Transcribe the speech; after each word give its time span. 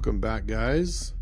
Welcome 0.00 0.18
back, 0.18 0.46
guys. 0.46 1.12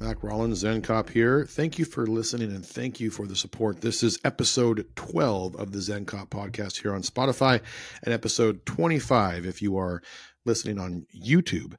Mac 0.00 0.22
Rollins, 0.22 0.58
Zen 0.58 0.82
Cop 0.82 1.08
here. 1.08 1.46
Thank 1.46 1.78
you 1.78 1.86
for 1.86 2.06
listening 2.06 2.50
and 2.50 2.64
thank 2.64 3.00
you 3.00 3.10
for 3.10 3.26
the 3.26 3.34
support. 3.34 3.80
This 3.80 4.02
is 4.02 4.18
episode 4.22 4.86
12 4.96 5.56
of 5.56 5.72
the 5.72 5.80
Zen 5.80 6.04
Cop 6.04 6.28
podcast 6.28 6.82
here 6.82 6.94
on 6.94 7.00
Spotify 7.00 7.62
and 8.02 8.12
episode 8.12 8.66
25 8.66 9.46
if 9.46 9.62
you 9.62 9.78
are 9.78 10.02
listening 10.44 10.78
on 10.78 11.06
YouTube. 11.18 11.76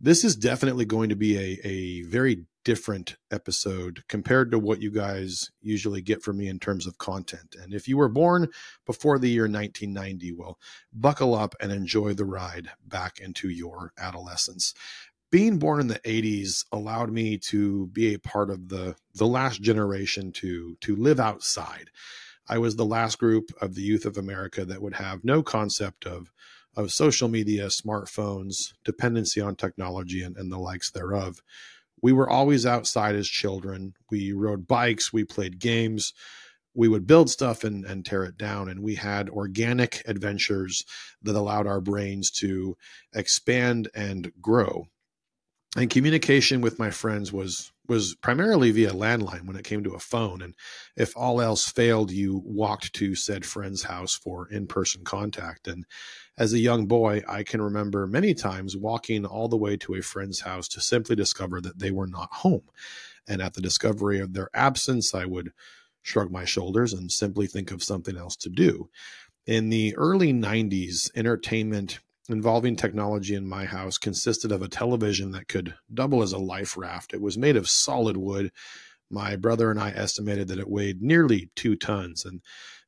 This 0.00 0.24
is 0.24 0.34
definitely 0.34 0.86
going 0.86 1.10
to 1.10 1.14
be 1.14 1.36
a, 1.36 1.60
a 1.64 2.02
very 2.02 2.46
different 2.64 3.16
episode 3.30 4.02
compared 4.08 4.50
to 4.50 4.58
what 4.58 4.82
you 4.82 4.90
guys 4.90 5.50
usually 5.60 6.00
get 6.00 6.22
from 6.22 6.38
me 6.38 6.48
in 6.48 6.58
terms 6.58 6.86
of 6.86 6.98
content. 6.98 7.56
And 7.60 7.72
if 7.72 7.88
you 7.88 7.96
were 7.96 8.08
born 8.08 8.48
before 8.86 9.18
the 9.18 9.30
year 9.30 9.44
1990, 9.44 10.32
well, 10.32 10.58
buckle 10.92 11.34
up 11.34 11.54
and 11.60 11.72
enjoy 11.72 12.14
the 12.14 12.24
ride 12.24 12.70
back 12.86 13.18
into 13.20 13.48
your 13.48 13.92
adolescence. 13.98 14.74
Being 15.32 15.58
born 15.58 15.80
in 15.80 15.88
the 15.88 15.98
80s 16.00 16.64
allowed 16.70 17.10
me 17.10 17.38
to 17.38 17.88
be 17.88 18.14
a 18.14 18.20
part 18.20 18.50
of 18.50 18.68
the 18.68 18.94
the 19.16 19.26
last 19.26 19.60
generation 19.60 20.30
to 20.34 20.76
to 20.82 20.94
live 20.94 21.18
outside. 21.18 21.90
I 22.48 22.58
was 22.58 22.76
the 22.76 22.84
last 22.84 23.18
group 23.18 23.50
of 23.60 23.74
the 23.74 23.82
youth 23.82 24.06
of 24.06 24.16
America 24.16 24.64
that 24.64 24.82
would 24.82 24.94
have 24.94 25.24
no 25.24 25.42
concept 25.42 26.06
of 26.06 26.30
of 26.76 26.92
social 26.92 27.28
media, 27.28 27.66
smartphones, 27.66 28.74
dependency 28.84 29.40
on 29.40 29.56
technology, 29.56 30.22
and, 30.22 30.36
and 30.36 30.52
the 30.52 30.58
likes 30.58 30.92
thereof 30.92 31.42
we 32.02 32.12
were 32.12 32.28
always 32.28 32.66
outside 32.66 33.14
as 33.14 33.28
children. 33.28 33.94
We 34.10 34.32
rode 34.32 34.66
bikes, 34.66 35.12
we 35.12 35.24
played 35.24 35.60
games, 35.60 36.12
we 36.74 36.88
would 36.88 37.06
build 37.06 37.30
stuff 37.30 37.64
and, 37.64 37.84
and 37.84 38.04
tear 38.04 38.24
it 38.24 38.36
down. 38.36 38.68
And 38.68 38.80
we 38.82 38.96
had 38.96 39.30
organic 39.30 40.02
adventures 40.06 40.84
that 41.22 41.36
allowed 41.36 41.66
our 41.66 41.80
brains 41.80 42.30
to 42.32 42.76
expand 43.14 43.88
and 43.94 44.32
grow. 44.40 44.88
And 45.76 45.88
communication 45.88 46.60
with 46.60 46.78
my 46.78 46.90
friends 46.90 47.32
was 47.32 47.72
was 47.88 48.14
primarily 48.16 48.70
via 48.70 48.92
landline 48.92 49.44
when 49.44 49.56
it 49.56 49.64
came 49.64 49.82
to 49.82 49.94
a 49.94 49.98
phone. 49.98 50.40
And 50.40 50.54
if 50.96 51.16
all 51.16 51.40
else 51.40 51.68
failed, 51.68 52.10
you 52.10 52.40
walked 52.44 52.92
to 52.94 53.14
said 53.14 53.44
friend's 53.44 53.82
house 53.82 54.14
for 54.14 54.48
in 54.48 54.66
person 54.66 55.02
contact. 55.02 55.66
And 55.66 55.84
as 56.38 56.52
a 56.52 56.58
young 56.58 56.86
boy, 56.86 57.22
I 57.28 57.42
can 57.42 57.60
remember 57.60 58.06
many 58.06 58.34
times 58.34 58.76
walking 58.76 59.26
all 59.26 59.48
the 59.48 59.56
way 59.56 59.76
to 59.78 59.96
a 59.96 60.02
friend's 60.02 60.40
house 60.40 60.68
to 60.68 60.80
simply 60.80 61.16
discover 61.16 61.60
that 61.60 61.78
they 61.78 61.90
were 61.90 62.06
not 62.06 62.32
home. 62.32 62.62
And 63.26 63.42
at 63.42 63.54
the 63.54 63.60
discovery 63.60 64.20
of 64.20 64.32
their 64.32 64.48
absence, 64.54 65.14
I 65.14 65.24
would 65.24 65.52
shrug 66.02 66.30
my 66.30 66.44
shoulders 66.44 66.92
and 66.92 67.10
simply 67.10 67.46
think 67.46 67.70
of 67.72 67.82
something 67.82 68.16
else 68.16 68.36
to 68.36 68.48
do. 68.48 68.90
In 69.46 69.70
the 69.70 69.94
early 69.96 70.32
90s, 70.32 71.10
entertainment 71.16 71.98
involving 72.28 72.76
technology 72.76 73.34
in 73.34 73.48
my 73.48 73.64
house 73.64 73.98
consisted 73.98 74.52
of 74.52 74.62
a 74.62 74.68
television 74.68 75.32
that 75.32 75.48
could 75.48 75.74
double 75.92 76.22
as 76.22 76.32
a 76.32 76.38
life 76.38 76.76
raft. 76.76 77.12
It 77.14 77.20
was 77.20 77.36
made 77.36 77.56
of 77.56 77.68
solid 77.68 78.16
wood. 78.16 78.52
My 79.10 79.36
brother 79.36 79.70
and 79.70 79.80
I 79.80 79.90
estimated 79.90 80.48
that 80.48 80.58
it 80.58 80.70
weighed 80.70 81.02
nearly 81.02 81.50
two 81.56 81.76
tons. 81.76 82.24
And 82.24 82.40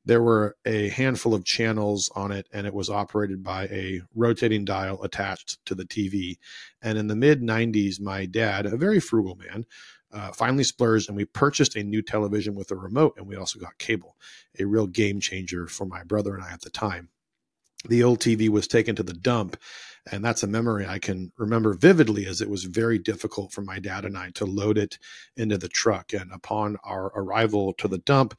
there 0.04 0.22
were 0.22 0.56
a 0.64 0.88
handful 0.90 1.34
of 1.34 1.44
channels 1.44 2.10
on 2.14 2.30
it, 2.30 2.46
and 2.52 2.66
it 2.66 2.74
was 2.74 2.90
operated 2.90 3.42
by 3.42 3.64
a 3.64 4.02
rotating 4.14 4.64
dial 4.64 5.02
attached 5.02 5.64
to 5.66 5.74
the 5.74 5.84
TV. 5.84 6.36
And 6.82 6.98
in 6.98 7.08
the 7.08 7.16
mid 7.16 7.40
90s, 7.40 8.00
my 8.00 8.26
dad, 8.26 8.66
a 8.66 8.76
very 8.76 9.00
frugal 9.00 9.36
man, 9.36 9.64
uh, 10.12 10.30
finally 10.30 10.62
splurged 10.62 11.08
and 11.08 11.16
we 11.16 11.24
purchased 11.24 11.74
a 11.74 11.82
new 11.82 12.00
television 12.00 12.54
with 12.54 12.70
a 12.70 12.76
remote, 12.76 13.14
and 13.16 13.26
we 13.26 13.36
also 13.36 13.58
got 13.58 13.78
cable, 13.78 14.16
a 14.58 14.64
real 14.64 14.86
game 14.86 15.20
changer 15.20 15.66
for 15.66 15.86
my 15.86 16.04
brother 16.04 16.34
and 16.34 16.44
I 16.44 16.52
at 16.52 16.60
the 16.60 16.70
time. 16.70 17.08
The 17.88 18.02
old 18.02 18.20
TV 18.20 18.48
was 18.48 18.66
taken 18.66 18.96
to 18.96 19.02
the 19.02 19.12
dump, 19.12 19.56
and 20.10 20.24
that's 20.24 20.42
a 20.42 20.48
memory 20.48 20.86
I 20.86 20.98
can 20.98 21.32
remember 21.36 21.74
vividly 21.74 22.26
as 22.26 22.40
it 22.40 22.50
was 22.50 22.64
very 22.64 22.98
difficult 22.98 23.52
for 23.52 23.62
my 23.62 23.78
dad 23.78 24.04
and 24.04 24.16
I 24.16 24.30
to 24.34 24.44
load 24.44 24.78
it 24.78 24.98
into 25.36 25.58
the 25.58 25.68
truck. 25.68 26.12
And 26.12 26.32
upon 26.32 26.76
our 26.84 27.06
arrival 27.14 27.72
to 27.74 27.88
the 27.88 27.98
dump, 27.98 28.38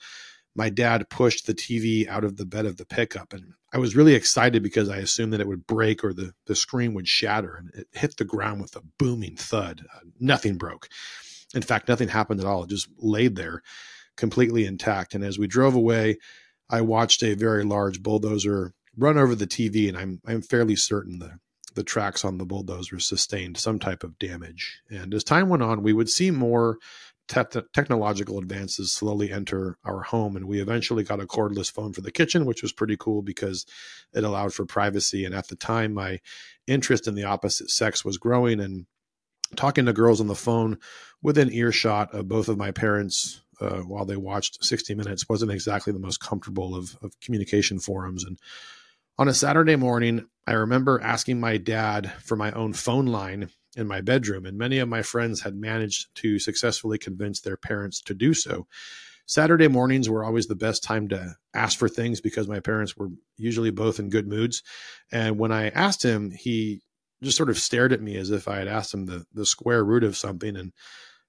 my 0.55 0.69
dad 0.69 1.09
pushed 1.09 1.45
the 1.45 1.53
TV 1.53 2.07
out 2.07 2.23
of 2.23 2.38
the 2.38 2.45
bed 2.45 2.66
of 2.66 2.78
the 2.78 2.85
pickup. 2.85 3.34
And 3.34 3.53
I 3.73 3.78
was 3.78 3.95
really 3.95 4.13
excited 4.13 4.63
because 4.63 4.89
I 4.89 4.97
assumed 4.97 5.34
that 5.34 5.41
it 5.41 5.47
would 5.47 5.67
break 5.67 6.03
or 6.03 6.13
the, 6.13 6.34
the 6.45 6.55
screen 6.55 6.94
would 6.94 7.07
shatter. 7.07 7.55
And 7.55 7.72
it 7.73 7.88
hit 7.91 8.16
the 8.17 8.23
ground 8.23 8.61
with 8.61 8.75
a 8.75 8.84
booming 8.97 9.35
thud. 9.35 9.85
Uh, 9.94 10.00
nothing 10.19 10.57
broke. 10.57 10.88
In 11.53 11.61
fact, 11.61 11.89
nothing 11.89 12.07
happened 12.07 12.39
at 12.39 12.45
all. 12.45 12.63
It 12.63 12.69
just 12.69 12.88
laid 13.00 13.35
there 13.35 13.61
completely 14.16 14.66
intact. 14.66 15.13
And 15.13 15.23
as 15.23 15.38
we 15.38 15.47
drove 15.47 15.75
away, 15.75 16.17
I 16.69 16.81
watched 16.81 17.22
a 17.22 17.35
very 17.35 17.63
large 17.63 18.01
bulldozer 18.01 18.73
run 18.97 19.17
over 19.17 19.35
the 19.35 19.47
TV, 19.47 19.88
and 19.88 19.97
I'm 19.97 20.22
I'm 20.25 20.41
fairly 20.41 20.75
certain 20.75 21.19
the 21.19 21.39
the 21.75 21.83
tracks 21.83 22.23
on 22.23 22.38
the 22.38 22.45
bulldozer 22.45 23.00
sustained 23.00 23.57
some 23.57 23.79
type 23.79 24.03
of 24.03 24.17
damage. 24.17 24.81
And 24.89 25.13
as 25.13 25.23
time 25.23 25.50
went 25.50 25.61
on, 25.61 25.83
we 25.83 25.91
would 25.91 26.09
see 26.09 26.31
more 26.31 26.78
te- 27.28 27.61
technological 27.73 28.39
advances 28.39 28.94
slowly 28.94 29.31
enter 29.31 29.78
our 29.84 30.01
home. 30.01 30.38
And 30.38 30.47
we 30.47 30.61
eventually 30.61 31.03
got 31.03 31.19
a 31.19 31.25
cordless 31.25 31.69
phone 31.69 31.91
for 31.91 32.00
the 32.00 32.11
kitchen, 32.11 32.45
which 32.45 32.61
was 32.61 32.72
pretty 32.72 32.95
cool 32.97 33.22
because 33.22 33.66
it 34.13 34.23
allowed 34.23 34.53
for 34.53 34.66
privacy. 34.66 35.25
And 35.25 35.35
at 35.35 35.50
the 35.50 35.57
time, 35.57 35.94
my 35.94 36.22
interest 36.66 37.07
in 37.07 37.16
the 37.16 37.25
opposite 37.25 37.69
sex 37.69 38.05
was 38.05 38.17
growing. 38.17 38.61
And 38.61 38.85
talking 39.55 39.85
to 39.85 39.94
girls 39.94 40.22
on 40.22 40.28
the 40.28 40.35
phone 40.35 40.78
within 41.22 41.51
earshot 41.51 42.13
of 42.13 42.28
both 42.28 42.47
of 42.47 42.57
my 42.57 42.72
parents 42.72 43.41
uh, 43.61 43.79
while 43.79 44.05
they 44.05 44.17
watched 44.17 44.63
60 44.63 44.95
Minutes 44.95 45.29
wasn't 45.29 45.51
exactly 45.51 45.94
the 45.94 46.00
most 46.00 46.19
comfortable 46.19 46.75
of, 46.75 46.97
of 47.01 47.19
communication 47.22 47.79
forums. 47.79 48.23
And 48.23 48.38
on 49.17 49.27
a 49.27 49.33
Saturday 49.33 49.75
morning, 49.75 50.27
I 50.47 50.53
remember 50.53 51.01
asking 51.01 51.39
my 51.39 51.57
dad 51.57 52.11
for 52.23 52.35
my 52.35 52.51
own 52.51 52.73
phone 52.73 53.05
line 53.07 53.49
in 53.75 53.87
my 53.87 54.01
bedroom, 54.01 54.45
and 54.45 54.57
many 54.57 54.79
of 54.79 54.89
my 54.89 55.01
friends 55.01 55.41
had 55.41 55.55
managed 55.55 56.13
to 56.15 56.39
successfully 56.39 56.97
convince 56.97 57.41
their 57.41 57.57
parents 57.57 58.01
to 58.03 58.13
do 58.13 58.33
so. 58.33 58.67
Saturday 59.25 59.67
mornings 59.67 60.09
were 60.09 60.23
always 60.23 60.47
the 60.47 60.55
best 60.55 60.83
time 60.83 61.07
to 61.09 61.35
ask 61.53 61.79
for 61.79 61.89
things 61.89 62.21
because 62.21 62.47
my 62.47 62.59
parents 62.59 62.95
were 62.95 63.09
usually 63.37 63.71
both 63.71 63.99
in 63.99 64.09
good 64.09 64.27
moods. 64.27 64.61
And 65.11 65.39
when 65.39 65.51
I 65.51 65.69
asked 65.69 66.03
him, 66.03 66.31
he 66.31 66.81
just 67.23 67.37
sort 67.37 67.49
of 67.49 67.57
stared 67.57 67.91
at 67.91 68.01
me 68.01 68.17
as 68.17 68.29
if 68.29 68.47
I 68.47 68.57
had 68.57 68.67
asked 68.67 68.93
him 68.93 69.07
the, 69.07 69.25
the 69.33 69.45
square 69.45 69.83
root 69.83 70.03
of 70.03 70.15
something. 70.15 70.55
And 70.55 70.73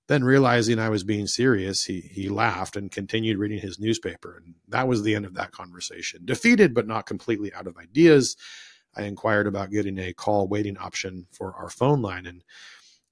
then 0.09 0.23
realizing 0.25 0.79
I 0.79 0.89
was 0.89 1.05
being 1.05 1.27
serious, 1.27 1.85
he 1.85 2.01
he 2.01 2.29
laughed 2.29 2.77
and 2.77 2.91
continued 2.91 3.39
reading 3.39 3.59
his 3.59 3.79
newspaper. 3.79 4.43
And 4.45 4.55
that 4.69 4.89
was 4.89 5.03
the 5.03 5.15
end 5.15 5.27
of 5.27 5.35
that 5.35 5.53
conversation. 5.53 6.25
Defeated 6.25 6.75
but 6.75 6.87
not 6.87 7.07
completely 7.07 7.53
out 7.55 7.67
of 7.67 7.77
ideas, 7.77 8.37
I 8.97 9.03
inquired 9.03 9.47
about 9.47 9.71
getting 9.71 9.99
a 9.99 10.13
call 10.13 10.49
waiting 10.49 10.79
option 10.79 11.27
for 11.33 11.55
our 11.55 11.69
phone 11.69 12.03
line 12.03 12.27
and 12.27 12.43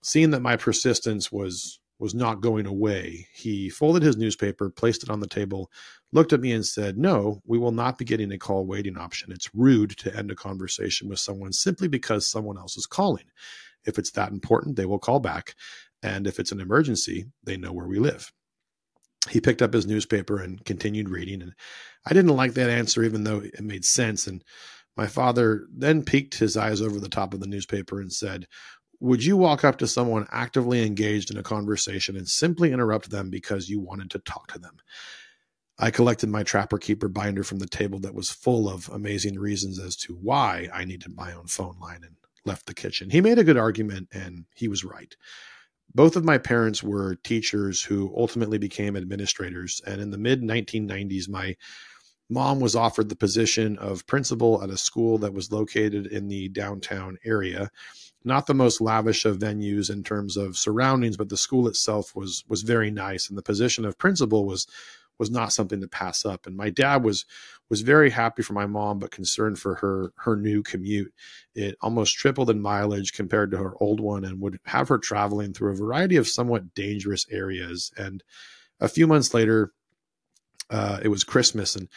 seeing 0.02 0.30
that 0.30 0.40
my 0.42 0.56
persistence 0.56 1.32
was 1.32 1.80
was 1.98 2.14
not 2.14 2.40
going 2.40 2.66
away, 2.66 3.28
he 3.32 3.70
folded 3.70 4.02
his 4.02 4.16
newspaper, 4.16 4.68
placed 4.68 5.04
it 5.04 5.10
on 5.10 5.20
the 5.20 5.28
table, 5.28 5.70
looked 6.12 6.32
at 6.32 6.40
me 6.40 6.52
and 6.52 6.66
said, 6.66 6.98
"No, 6.98 7.40
we 7.46 7.56
will 7.56 7.72
not 7.72 7.98
be 7.98 8.04
getting 8.04 8.32
a 8.32 8.38
call 8.38 8.66
waiting 8.66 8.98
option. 8.98 9.32
It's 9.32 9.54
rude 9.54 9.96
to 9.98 10.14
end 10.14 10.30
a 10.30 10.34
conversation 10.34 11.08
with 11.08 11.20
someone 11.20 11.52
simply 11.52 11.88
because 11.88 12.26
someone 12.26 12.58
else 12.58 12.76
is 12.76 12.86
calling. 12.86 13.26
If 13.86 13.98
it's 13.98 14.10
that 14.12 14.32
important, 14.32 14.76
they 14.76 14.86
will 14.86 14.98
call 14.98 15.20
back, 15.20 15.54
and 16.04 16.26
if 16.26 16.38
it's 16.38 16.52
an 16.52 16.60
emergency, 16.60 17.26
they 17.42 17.56
know 17.56 17.72
where 17.72 17.88
we 17.88 17.98
live." 17.98 18.32
He 19.30 19.40
picked 19.40 19.62
up 19.62 19.72
his 19.72 19.86
newspaper 19.86 20.38
and 20.40 20.64
continued 20.64 21.08
reading, 21.08 21.42
and 21.42 21.54
I 22.06 22.12
didn't 22.12 22.36
like 22.36 22.54
that 22.54 22.70
answer 22.70 23.02
even 23.02 23.24
though 23.24 23.38
it 23.38 23.60
made 23.62 23.84
sense 23.84 24.26
and 24.26 24.44
my 24.96 25.06
father 25.06 25.66
then 25.72 26.04
peeked 26.04 26.38
his 26.38 26.56
eyes 26.56 26.80
over 26.80 27.00
the 27.00 27.08
top 27.08 27.34
of 27.34 27.40
the 27.40 27.46
newspaper 27.46 28.00
and 28.00 28.12
said, 28.12 28.46
Would 29.00 29.24
you 29.24 29.36
walk 29.36 29.64
up 29.64 29.78
to 29.78 29.86
someone 29.86 30.26
actively 30.30 30.86
engaged 30.86 31.30
in 31.30 31.36
a 31.38 31.42
conversation 31.42 32.16
and 32.16 32.28
simply 32.28 32.72
interrupt 32.72 33.10
them 33.10 33.30
because 33.30 33.68
you 33.68 33.80
wanted 33.80 34.10
to 34.10 34.20
talk 34.20 34.46
to 34.52 34.58
them? 34.58 34.76
I 35.78 35.90
collected 35.90 36.28
my 36.28 36.44
Trapper 36.44 36.78
Keeper 36.78 37.08
binder 37.08 37.42
from 37.42 37.58
the 37.58 37.66
table 37.66 37.98
that 38.00 38.14
was 38.14 38.30
full 38.30 38.68
of 38.68 38.88
amazing 38.90 39.38
reasons 39.38 39.80
as 39.80 39.96
to 39.96 40.14
why 40.14 40.68
I 40.72 40.84
needed 40.84 41.16
my 41.16 41.32
own 41.32 41.48
phone 41.48 41.76
line 41.80 42.04
and 42.04 42.14
left 42.44 42.66
the 42.66 42.74
kitchen. 42.74 43.10
He 43.10 43.20
made 43.20 43.40
a 43.40 43.44
good 43.44 43.56
argument 43.56 44.08
and 44.12 44.44
he 44.54 44.68
was 44.68 44.84
right. 44.84 45.16
Both 45.94 46.16
of 46.16 46.24
my 46.24 46.38
parents 46.38 46.82
were 46.82 47.16
teachers 47.16 47.82
who 47.82 48.12
ultimately 48.16 48.58
became 48.58 48.96
administrators. 48.96 49.80
And 49.86 50.00
in 50.00 50.10
the 50.10 50.18
mid 50.18 50.42
1990s, 50.42 51.28
my 51.28 51.56
Mom 52.30 52.58
was 52.58 52.74
offered 52.74 53.10
the 53.10 53.16
position 53.16 53.76
of 53.78 54.06
principal 54.06 54.62
at 54.62 54.70
a 54.70 54.78
school 54.78 55.18
that 55.18 55.34
was 55.34 55.52
located 55.52 56.06
in 56.06 56.26
the 56.28 56.48
downtown 56.48 57.18
area. 57.24 57.70
Not 58.24 58.46
the 58.46 58.54
most 58.54 58.80
lavish 58.80 59.26
of 59.26 59.38
venues 59.38 59.90
in 59.90 60.02
terms 60.02 60.38
of 60.38 60.56
surroundings, 60.56 61.18
but 61.18 61.28
the 61.28 61.36
school 61.36 61.68
itself 61.68 62.16
was 62.16 62.42
was 62.48 62.62
very 62.62 62.90
nice, 62.90 63.28
and 63.28 63.36
the 63.36 63.42
position 63.42 63.84
of 63.84 63.98
principal 63.98 64.46
was 64.46 64.66
was 65.18 65.30
not 65.30 65.52
something 65.52 65.80
to 65.80 65.88
pass 65.88 66.24
up. 66.24 66.46
And 66.46 66.56
my 66.56 66.70
dad 66.70 67.04
was 67.04 67.24
was 67.70 67.80
very 67.80 68.10
happy 68.10 68.42
for 68.42 68.52
my 68.52 68.66
mom, 68.66 68.98
but 68.98 69.10
concerned 69.10 69.58
for 69.58 69.76
her 69.76 70.12
her 70.16 70.36
new 70.36 70.62
commute. 70.62 71.12
It 71.54 71.76
almost 71.80 72.16
tripled 72.16 72.50
in 72.50 72.60
mileage 72.60 73.12
compared 73.12 73.50
to 73.52 73.58
her 73.58 73.74
old 73.80 74.00
one, 74.00 74.24
and 74.24 74.40
would 74.40 74.58
have 74.66 74.88
her 74.88 74.98
traveling 74.98 75.52
through 75.52 75.72
a 75.72 75.76
variety 75.76 76.16
of 76.16 76.28
somewhat 76.28 76.74
dangerous 76.74 77.26
areas. 77.30 77.92
And 77.96 78.22
a 78.80 78.88
few 78.88 79.06
months 79.06 79.34
later, 79.34 79.72
uh, 80.70 81.00
it 81.02 81.08
was 81.08 81.24
Christmas, 81.24 81.76
and 81.76 81.88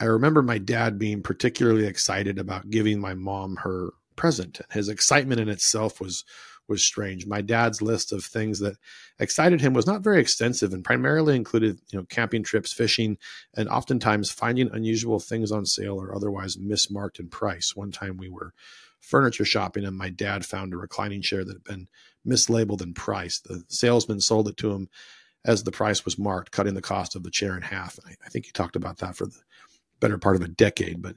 I 0.00 0.04
remember 0.04 0.42
my 0.42 0.58
dad 0.58 0.98
being 0.98 1.22
particularly 1.22 1.86
excited 1.86 2.38
about 2.38 2.70
giving 2.70 3.00
my 3.00 3.14
mom 3.14 3.56
her 3.56 3.90
present. 4.14 4.60
And 4.60 4.72
his 4.72 4.88
excitement 4.88 5.40
in 5.40 5.48
itself 5.48 6.00
was 6.00 6.24
was 6.68 6.84
strange. 6.84 7.26
My 7.26 7.40
dad's 7.40 7.80
list 7.80 8.12
of 8.12 8.24
things 8.24 8.58
that 8.60 8.76
excited 9.18 9.60
him 9.60 9.72
was 9.72 9.86
not 9.86 10.02
very 10.02 10.20
extensive 10.20 10.72
and 10.72 10.84
primarily 10.84 11.34
included, 11.34 11.80
you 11.90 11.98
know, 11.98 12.06
camping 12.08 12.42
trips, 12.42 12.72
fishing, 12.72 13.18
and 13.56 13.68
oftentimes 13.68 14.30
finding 14.30 14.70
unusual 14.72 15.18
things 15.18 15.50
on 15.50 15.66
sale 15.66 16.00
or 16.00 16.14
otherwise 16.14 16.56
mismarked 16.56 17.18
in 17.18 17.28
price. 17.28 17.74
One 17.74 17.90
time 17.90 18.16
we 18.16 18.28
were 18.28 18.52
furniture 19.00 19.44
shopping 19.44 19.84
and 19.84 19.96
my 19.96 20.10
dad 20.10 20.44
found 20.44 20.72
a 20.72 20.76
reclining 20.76 21.22
chair 21.22 21.44
that 21.44 21.54
had 21.54 21.64
been 21.64 21.88
mislabeled 22.26 22.82
in 22.82 22.94
price. 22.94 23.38
The 23.40 23.64
salesman 23.68 24.20
sold 24.20 24.48
it 24.48 24.56
to 24.58 24.72
him 24.72 24.88
as 25.44 25.64
the 25.64 25.72
price 25.72 26.04
was 26.04 26.18
marked, 26.18 26.50
cutting 26.50 26.74
the 26.74 26.82
cost 26.82 27.16
of 27.16 27.22
the 27.22 27.30
chair 27.30 27.56
in 27.56 27.62
half. 27.62 27.98
I, 28.06 28.14
I 28.24 28.28
think 28.28 28.46
he 28.46 28.52
talked 28.52 28.76
about 28.76 28.98
that 28.98 29.16
for 29.16 29.26
the 29.26 29.40
better 30.00 30.18
part 30.18 30.36
of 30.36 30.42
a 30.42 30.48
decade. 30.48 31.00
But 31.00 31.16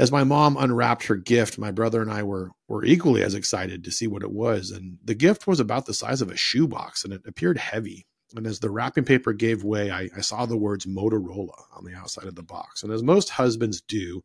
as 0.00 0.10
my 0.10 0.24
mom 0.24 0.56
unwrapped 0.56 1.04
her 1.08 1.16
gift, 1.16 1.58
my 1.58 1.70
brother 1.70 2.00
and 2.00 2.10
I 2.10 2.22
were 2.22 2.52
were 2.68 2.86
equally 2.86 3.22
as 3.22 3.34
excited 3.34 3.84
to 3.84 3.90
see 3.90 4.06
what 4.06 4.22
it 4.22 4.32
was. 4.32 4.70
And 4.70 4.96
the 5.04 5.14
gift 5.14 5.46
was 5.46 5.60
about 5.60 5.84
the 5.84 5.92
size 5.92 6.22
of 6.22 6.30
a 6.30 6.36
shoebox, 6.38 7.04
and 7.04 7.12
it 7.12 7.20
appeared 7.26 7.58
heavy. 7.58 8.06
And 8.34 8.46
as 8.46 8.60
the 8.60 8.70
wrapping 8.70 9.04
paper 9.04 9.34
gave 9.34 9.62
way, 9.62 9.90
I, 9.90 10.08
I, 10.16 10.20
saw 10.22 10.46
the 10.46 10.56
words 10.56 10.86
Motorola 10.86 11.64
on 11.76 11.84
the 11.84 11.94
outside 11.94 12.26
of 12.26 12.36
the 12.36 12.44
box. 12.44 12.82
And 12.82 12.92
as 12.92 13.02
most 13.02 13.28
husbands 13.28 13.82
do, 13.82 14.22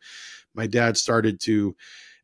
my 0.54 0.68
dad 0.68 0.96
started 0.96 1.40
to 1.42 1.76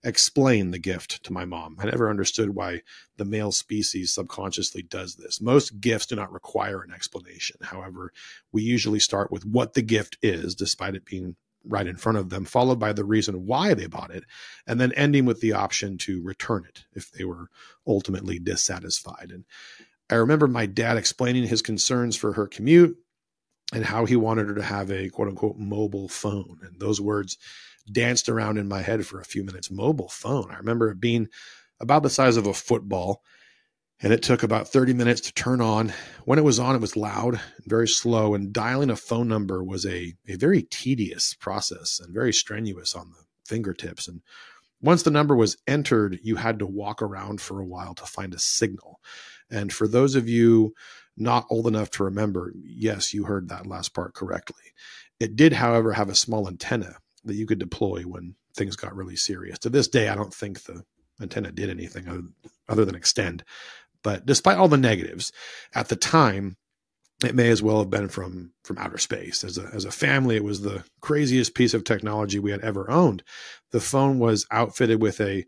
explain 0.04 0.72
the 0.72 0.80
gift 0.80 1.24
to 1.24 1.34
my 1.34 1.44
mom. 1.44 1.76
I 1.80 1.86
never 1.86 2.10
understood 2.10 2.56
why 2.56 2.84
the 3.18 3.26
male 3.26 3.52
species 3.52 4.14
subconsciously 4.14 4.84
does 4.84 5.16
this. 5.16 5.42
Most 5.42 5.82
gifts 5.82 6.06
do 6.06 6.16
not 6.16 6.32
require 6.32 6.84
an 6.84 6.94
explanation. 6.94 7.58
However, 7.64 8.14
we 8.52 8.62
usually 8.62 9.00
start 9.00 9.32
with 9.32 9.46
what 9.46 9.74
the 9.74 9.82
gift 9.82 10.18
is, 10.22 10.56
despite 10.56 10.96
it 10.96 11.04
being 11.04 11.36
right 11.64 11.88
in 11.88 11.96
front 11.96 12.18
of 12.18 12.30
them, 12.30 12.46
followed 12.46 12.80
by 12.80 12.94
the 12.94 13.06
reason 13.06 13.46
why 13.46 13.74
they 13.74 13.88
bought 13.88 14.12
it, 14.12 14.24
and 14.66 14.80
then 14.80 14.92
ending 14.94 15.26
with 15.26 15.42
the 15.42 15.54
option 15.54 15.98
to 16.00 16.22
return 16.22 16.66
it 16.68 16.86
if 16.94 17.12
they 17.12 17.24
were 17.24 17.48
ultimately 17.88 18.40
dissatisfied. 18.40 19.32
And 19.32 19.46
I 20.10 20.16
remember 20.16 20.48
my 20.48 20.66
dad 20.66 20.98
explaining 20.98 21.48
his 21.48 21.62
concerns 21.62 22.16
for 22.16 22.34
her 22.34 22.48
commute 22.48 22.98
and 23.74 23.86
how 23.86 24.06
he 24.06 24.16
wanted 24.16 24.48
her 24.48 24.56
to 24.56 24.64
have 24.64 24.92
a 24.92 25.10
quote 25.10 25.30
unquote 25.30 25.58
mobile 25.58 26.10
phone. 26.10 26.60
And 26.64 26.80
those 26.80 27.00
words 27.00 27.38
danced 27.92 28.30
around 28.30 28.58
in 28.58 28.68
my 28.68 28.82
head 28.82 29.06
for 29.06 29.20
a 29.20 29.26
few 29.26 29.44
minutes. 29.44 29.72
Mobile 29.72 30.10
phone. 30.10 30.52
I 30.52 30.58
remember 30.58 30.90
it 30.90 31.00
being 31.00 31.28
about 31.80 32.04
the 32.04 32.10
size 32.10 32.38
of 32.38 32.46
a 32.46 32.54
football, 32.54 33.24
and 34.02 34.12
it 34.12 34.24
took 34.24 34.44
about 34.44 34.68
30 34.68 34.94
minutes 34.94 35.22
to 35.22 35.34
turn 35.34 35.62
on. 35.62 35.94
When 36.26 36.40
it 36.40 36.44
was 36.44 36.60
on, 36.60 36.76
it 36.76 36.82
was 36.82 36.96
loud 36.96 37.40
very 37.66 37.88
slow, 37.88 38.34
and 38.34 38.52
dialing 38.52 38.90
a 38.90 38.96
phone 38.96 39.28
number 39.28 39.64
was 39.64 39.86
a, 39.86 40.14
a 40.28 40.36
very 40.36 40.64
tedious 40.64 41.36
process 41.36 42.00
and 42.00 42.14
very 42.14 42.34
strenuous 42.34 42.96
on 42.96 43.12
the 43.12 43.24
fingertips. 43.46 44.08
And 44.08 44.22
once 44.82 45.04
the 45.04 45.12
number 45.12 45.36
was 45.36 45.58
entered, 45.68 46.20
you 46.24 46.36
had 46.36 46.60
to 46.60 46.66
walk 46.66 47.02
around 47.02 47.40
for 47.40 47.60
a 47.60 47.66
while 47.66 47.94
to 47.96 48.06
find 48.06 48.34
a 48.34 48.40
signal. 48.40 49.00
And 49.50 49.72
for 49.72 49.88
those 49.88 50.16
of 50.16 50.28
you 50.28 50.74
not 51.18 51.46
old 51.50 51.68
enough 51.68 51.92
to 51.92 52.04
remember, 52.04 52.54
yes, 52.56 53.14
you 53.14 53.26
heard 53.26 53.50
that 53.50 53.68
last 53.68 53.94
part 53.94 54.14
correctly. 54.14 54.74
It 55.20 55.36
did, 55.36 55.54
however, 55.54 55.94
have 55.94 56.10
a 56.10 56.16
small 56.16 56.48
antenna 56.48 56.96
that 57.26 57.36
you 57.36 57.46
could 57.46 57.60
deploy 57.60 58.02
when 58.04 58.36
things 58.56 58.76
got 58.76 58.96
really 58.96 59.16
serious. 59.16 59.60
To 59.60 59.70
this 59.70 59.88
day, 59.88 60.10
I 60.10 60.16
don't 60.16 60.34
think 60.34 60.64
the 60.64 60.84
antenna 61.22 61.52
did 61.52 61.70
anything 61.70 62.08
other, 62.08 62.24
other 62.68 62.86
than 62.86 62.96
extend. 62.96 63.44
But 64.04 64.26
despite 64.26 64.58
all 64.58 64.68
the 64.68 64.78
negatives, 64.78 65.32
at 65.74 65.90
the 65.90 65.96
time, 65.96 66.58
it 67.24 67.36
may 67.36 67.50
as 67.50 67.62
well 67.62 67.80
have 67.80 67.90
been 67.90 68.10
from 68.10 68.54
from 68.64 68.78
outer 68.78 68.98
space. 68.98 69.44
As 69.44 69.58
a 69.58 69.70
as 69.74 69.86
a 69.86 69.92
family, 69.92 70.36
it 70.36 70.44
was 70.44 70.62
the 70.62 70.84
craziest 71.02 71.54
piece 71.54 71.74
of 71.74 71.84
technology 71.84 72.40
we 72.40 72.52
had 72.52 72.62
ever 72.62 72.90
owned. 72.90 73.24
The 73.72 73.80
phone 73.80 74.20
was 74.20 74.48
outfitted 74.52 75.02
with 75.02 75.22
a 75.22 75.46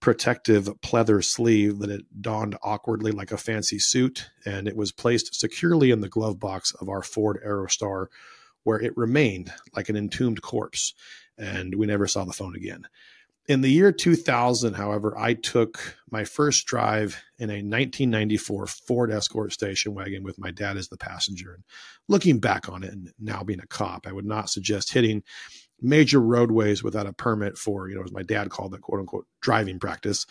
protective 0.00 0.68
pleather 0.82 1.24
sleeve 1.24 1.78
that 1.78 1.90
it 1.90 2.04
donned 2.20 2.56
awkwardly 2.62 3.12
like 3.12 3.32
a 3.32 3.38
fancy 3.38 3.78
suit, 3.78 4.28
and 4.44 4.68
it 4.68 4.76
was 4.76 4.92
placed 4.92 5.34
securely 5.34 5.90
in 5.90 6.02
the 6.02 6.08
glove 6.08 6.38
box 6.38 6.74
of 6.74 6.88
our 6.88 7.02
Ford 7.02 7.40
Aerostar 7.44 8.08
where 8.66 8.80
it 8.80 8.96
remained 8.96 9.52
like 9.76 9.88
an 9.88 9.96
entombed 9.96 10.42
corpse, 10.42 10.92
and 11.38 11.76
we 11.76 11.86
never 11.86 12.08
saw 12.08 12.24
the 12.24 12.32
phone 12.32 12.56
again. 12.56 12.84
In 13.48 13.60
the 13.60 13.70
year 13.70 13.92
2000, 13.92 14.74
however, 14.74 15.16
I 15.16 15.34
took 15.34 15.96
my 16.10 16.24
first 16.24 16.66
drive 16.66 17.22
in 17.38 17.48
a 17.48 17.62
1994 17.62 18.66
Ford 18.66 19.12
Escort 19.12 19.52
station 19.52 19.94
wagon 19.94 20.24
with 20.24 20.36
my 20.38 20.50
dad 20.50 20.76
as 20.76 20.88
the 20.88 20.96
passenger. 20.96 21.54
And 21.54 21.62
looking 22.08 22.40
back 22.40 22.68
on 22.68 22.82
it, 22.82 22.92
and 22.92 23.12
now 23.20 23.44
being 23.44 23.60
a 23.60 23.66
cop, 23.66 24.08
I 24.08 24.12
would 24.12 24.24
not 24.24 24.50
suggest 24.50 24.92
hitting 24.92 25.22
major 25.80 26.20
roadways 26.20 26.82
without 26.82 27.06
a 27.06 27.12
permit 27.12 27.56
for, 27.56 27.88
you 27.88 27.94
know, 27.94 28.02
as 28.02 28.12
my 28.12 28.22
dad 28.22 28.50
called 28.50 28.74
it, 28.74 28.80
quote 28.80 29.00
unquote, 29.00 29.26
driving 29.40 29.78
practice. 29.78 30.26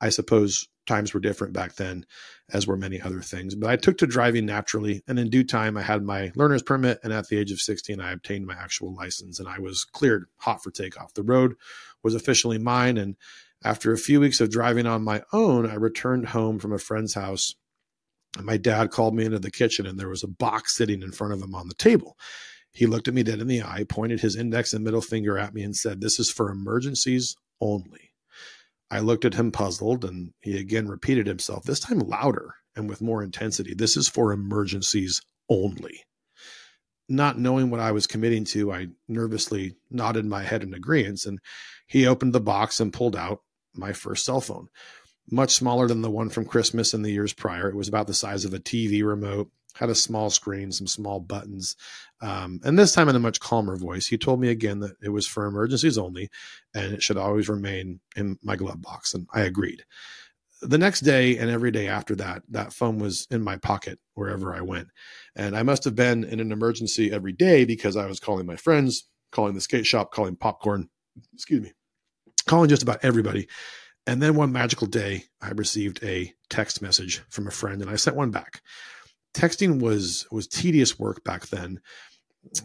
I 0.00 0.10
suppose 0.10 0.68
times 0.86 1.12
were 1.12 1.20
different 1.20 1.52
back 1.52 1.76
then, 1.76 2.04
as 2.52 2.66
were 2.66 2.76
many 2.76 3.00
other 3.00 3.20
things. 3.20 3.54
But 3.54 3.70
I 3.70 3.76
took 3.76 3.98
to 3.98 4.06
driving 4.06 4.46
naturally, 4.46 5.02
and 5.06 5.18
in 5.18 5.30
due 5.30 5.44
time, 5.44 5.76
I 5.76 5.82
had 5.82 6.02
my 6.02 6.32
learner's 6.34 6.62
permit. 6.62 6.98
And 7.04 7.12
at 7.12 7.28
the 7.28 7.38
age 7.38 7.52
of 7.52 7.60
16, 7.60 8.00
I 8.00 8.12
obtained 8.12 8.46
my 8.46 8.54
actual 8.54 8.94
license, 8.94 9.38
and 9.38 9.48
I 9.48 9.58
was 9.58 9.84
cleared 9.84 10.26
hot 10.38 10.62
for 10.62 10.70
takeoff. 10.70 11.14
The 11.14 11.22
road 11.22 11.54
was 12.02 12.14
officially 12.14 12.58
mine. 12.58 12.96
And 12.96 13.16
after 13.62 13.92
a 13.92 13.98
few 13.98 14.20
weeks 14.20 14.40
of 14.40 14.50
driving 14.50 14.86
on 14.86 15.04
my 15.04 15.22
own, 15.32 15.68
I 15.68 15.74
returned 15.74 16.28
home 16.28 16.58
from 16.58 16.72
a 16.72 16.78
friend's 16.78 17.14
house. 17.14 17.54
And 18.36 18.46
my 18.46 18.56
dad 18.56 18.90
called 18.90 19.14
me 19.14 19.24
into 19.24 19.38
the 19.38 19.50
kitchen, 19.50 19.86
and 19.86 19.98
there 19.98 20.08
was 20.08 20.22
a 20.22 20.28
box 20.28 20.76
sitting 20.76 21.02
in 21.02 21.12
front 21.12 21.32
of 21.32 21.42
him 21.42 21.54
on 21.54 21.68
the 21.68 21.74
table. 21.74 22.16
He 22.72 22.86
looked 22.86 23.08
at 23.08 23.14
me 23.14 23.22
dead 23.22 23.40
in 23.40 23.48
the 23.48 23.62
eye, 23.62 23.84
pointed 23.88 24.20
his 24.20 24.36
index 24.36 24.72
and 24.72 24.84
middle 24.84 25.00
finger 25.00 25.38
at 25.38 25.54
me, 25.54 25.62
and 25.62 25.74
said, 25.74 26.00
This 26.00 26.18
is 26.20 26.30
for 26.30 26.50
emergencies 26.50 27.36
only. 27.60 28.07
I 28.90 29.00
looked 29.00 29.24
at 29.24 29.34
him 29.34 29.52
puzzled, 29.52 30.04
and 30.04 30.32
he 30.40 30.58
again 30.58 30.88
repeated 30.88 31.26
himself, 31.26 31.64
this 31.64 31.80
time 31.80 31.98
louder 31.98 32.54
and 32.74 32.88
with 32.88 33.02
more 33.02 33.22
intensity. 33.22 33.74
This 33.74 33.96
is 33.96 34.08
for 34.08 34.32
emergencies 34.32 35.20
only. 35.48 36.04
Not 37.08 37.38
knowing 37.38 37.70
what 37.70 37.80
I 37.80 37.92
was 37.92 38.06
committing 38.06 38.44
to, 38.46 38.72
I 38.72 38.88
nervously 39.08 39.76
nodded 39.90 40.26
my 40.26 40.42
head 40.42 40.62
in 40.62 40.74
agreement, 40.74 41.24
and 41.24 41.38
he 41.86 42.06
opened 42.06 42.32
the 42.32 42.40
box 42.40 42.80
and 42.80 42.92
pulled 42.92 43.16
out 43.16 43.40
my 43.74 43.92
first 43.92 44.24
cell 44.24 44.40
phone. 44.40 44.68
Much 45.30 45.52
smaller 45.52 45.86
than 45.86 46.02
the 46.02 46.10
one 46.10 46.30
from 46.30 46.44
Christmas 46.44 46.94
in 46.94 47.02
the 47.02 47.12
years 47.12 47.32
prior. 47.32 47.68
It 47.68 47.76
was 47.76 47.88
about 47.88 48.06
the 48.06 48.14
size 48.14 48.44
of 48.44 48.54
a 48.54 48.58
TV 48.58 49.04
remote, 49.04 49.50
had 49.78 49.90
a 49.90 49.94
small 49.94 50.28
screen, 50.28 50.72
some 50.72 50.88
small 50.88 51.20
buttons. 51.20 51.76
Um, 52.20 52.60
and 52.64 52.76
this 52.76 52.92
time 52.92 53.08
in 53.08 53.14
a 53.14 53.20
much 53.20 53.38
calmer 53.38 53.76
voice, 53.76 54.08
he 54.08 54.18
told 54.18 54.40
me 54.40 54.48
again 54.48 54.80
that 54.80 54.96
it 55.00 55.10
was 55.10 55.26
for 55.26 55.46
emergencies 55.46 55.96
only 55.96 56.30
and 56.74 56.92
it 56.92 57.02
should 57.02 57.16
always 57.16 57.48
remain 57.48 58.00
in 58.16 58.38
my 58.42 58.56
glove 58.56 58.82
box. 58.82 59.14
And 59.14 59.28
I 59.32 59.42
agreed. 59.42 59.84
The 60.62 60.78
next 60.78 61.02
day 61.02 61.38
and 61.38 61.48
every 61.48 61.70
day 61.70 61.86
after 61.86 62.16
that, 62.16 62.42
that 62.48 62.72
phone 62.72 62.98
was 62.98 63.28
in 63.30 63.40
my 63.40 63.56
pocket 63.56 64.00
wherever 64.14 64.52
I 64.52 64.62
went. 64.62 64.88
And 65.36 65.56
I 65.56 65.62
must 65.62 65.84
have 65.84 65.94
been 65.94 66.24
in 66.24 66.40
an 66.40 66.50
emergency 66.50 67.12
every 67.12 67.32
day 67.32 67.64
because 67.64 67.96
I 67.96 68.06
was 68.06 68.18
calling 68.18 68.46
my 68.46 68.56
friends, 68.56 69.04
calling 69.30 69.54
the 69.54 69.60
skate 69.60 69.86
shop, 69.86 70.10
calling 70.10 70.34
popcorn, 70.34 70.88
excuse 71.32 71.62
me, 71.62 71.72
calling 72.48 72.68
just 72.68 72.82
about 72.82 73.04
everybody. 73.04 73.46
And 74.08 74.20
then 74.20 74.34
one 74.34 74.50
magical 74.50 74.88
day, 74.88 75.26
I 75.40 75.50
received 75.50 76.02
a 76.02 76.34
text 76.48 76.82
message 76.82 77.22
from 77.28 77.46
a 77.46 77.52
friend 77.52 77.80
and 77.80 77.90
I 77.90 77.94
sent 77.94 78.16
one 78.16 78.32
back 78.32 78.62
texting 79.38 79.80
was 79.80 80.26
was 80.30 80.48
tedious 80.48 80.98
work 80.98 81.22
back 81.22 81.46
then, 81.46 81.80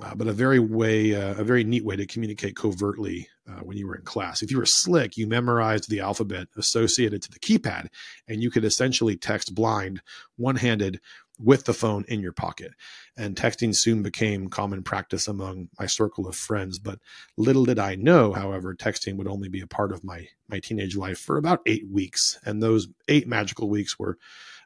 uh, 0.02 0.16
but 0.16 0.28
a 0.28 0.34
very 0.34 0.60
way 0.60 1.16
uh, 1.16 1.36
a 1.36 1.44
very 1.44 1.64
neat 1.64 1.86
way 1.86 1.96
to 1.96 2.08
communicate 2.08 2.56
covertly 2.56 3.28
uh, 3.48 3.62
when 3.62 3.78
you 3.78 3.88
were 3.88 3.96
in 3.96 4.04
class. 4.04 4.42
If 4.42 4.50
you 4.50 4.58
were 4.58 4.66
slick, 4.66 5.16
you 5.16 5.28
memorized 5.28 5.90
the 5.90 6.00
alphabet 6.00 6.48
associated 6.58 7.22
to 7.22 7.32
the 7.32 7.40
keypad, 7.40 7.88
and 8.28 8.42
you 8.42 8.50
could 8.50 8.66
essentially 8.66 9.16
text 9.16 9.54
blind, 9.54 10.02
one 10.38 10.56
handed, 10.56 11.00
with 11.40 11.66
the 11.66 11.74
phone 11.74 12.06
in 12.08 12.22
your 12.22 12.32
pocket. 12.32 12.72
And 13.18 13.36
texting 13.36 13.76
soon 13.76 14.02
became 14.02 14.50
common 14.50 14.82
practice 14.82 15.28
among 15.28 15.70
my 15.80 15.86
circle 15.86 16.28
of 16.28 16.36
friends. 16.36 16.80
But 16.80 17.00
little 17.38 17.66
did 17.66 17.80
I 17.80 17.96
know, 17.96 18.34
however, 18.34 18.76
texting 18.76 19.18
would 19.18 19.28
only 19.28 19.50
be 19.50 19.62
a 19.62 19.68
part 19.68 19.92
of 19.92 20.04
my 20.04 20.28
my 20.48 20.60
teenage 20.60 20.96
life 20.96 21.20
for 21.20 21.38
about 21.38 21.62
eight 21.68 21.88
weeks, 21.88 22.40
and 22.46 22.62
those 22.62 22.88
eight 23.08 23.28
magical 23.28 23.70
weeks 23.70 24.00
were 24.00 24.18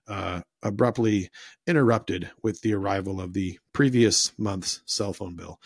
uh, 0.07 0.41
abruptly 0.63 1.29
interrupted 1.65 2.29
with 2.41 2.61
the 2.61 2.73
arrival 2.73 3.21
of 3.21 3.33
the 3.33 3.59
previous 3.73 4.31
month's 4.37 4.81
cell 4.85 5.13
phone 5.13 5.35
bill. 5.35 5.59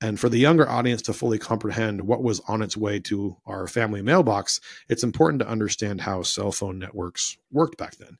And 0.00 0.20
for 0.20 0.28
the 0.28 0.38
younger 0.38 0.68
audience 0.68 1.00
to 1.02 1.14
fully 1.14 1.38
comprehend 1.38 2.02
what 2.02 2.22
was 2.22 2.40
on 2.40 2.60
its 2.60 2.76
way 2.76 2.98
to 3.00 3.38
our 3.46 3.66
family 3.66 4.02
mailbox, 4.02 4.60
it's 4.90 5.02
important 5.02 5.40
to 5.40 5.48
understand 5.48 6.02
how 6.02 6.22
cell 6.22 6.52
phone 6.52 6.78
networks 6.78 7.38
worked 7.50 7.78
back 7.78 7.96
then. 7.96 8.18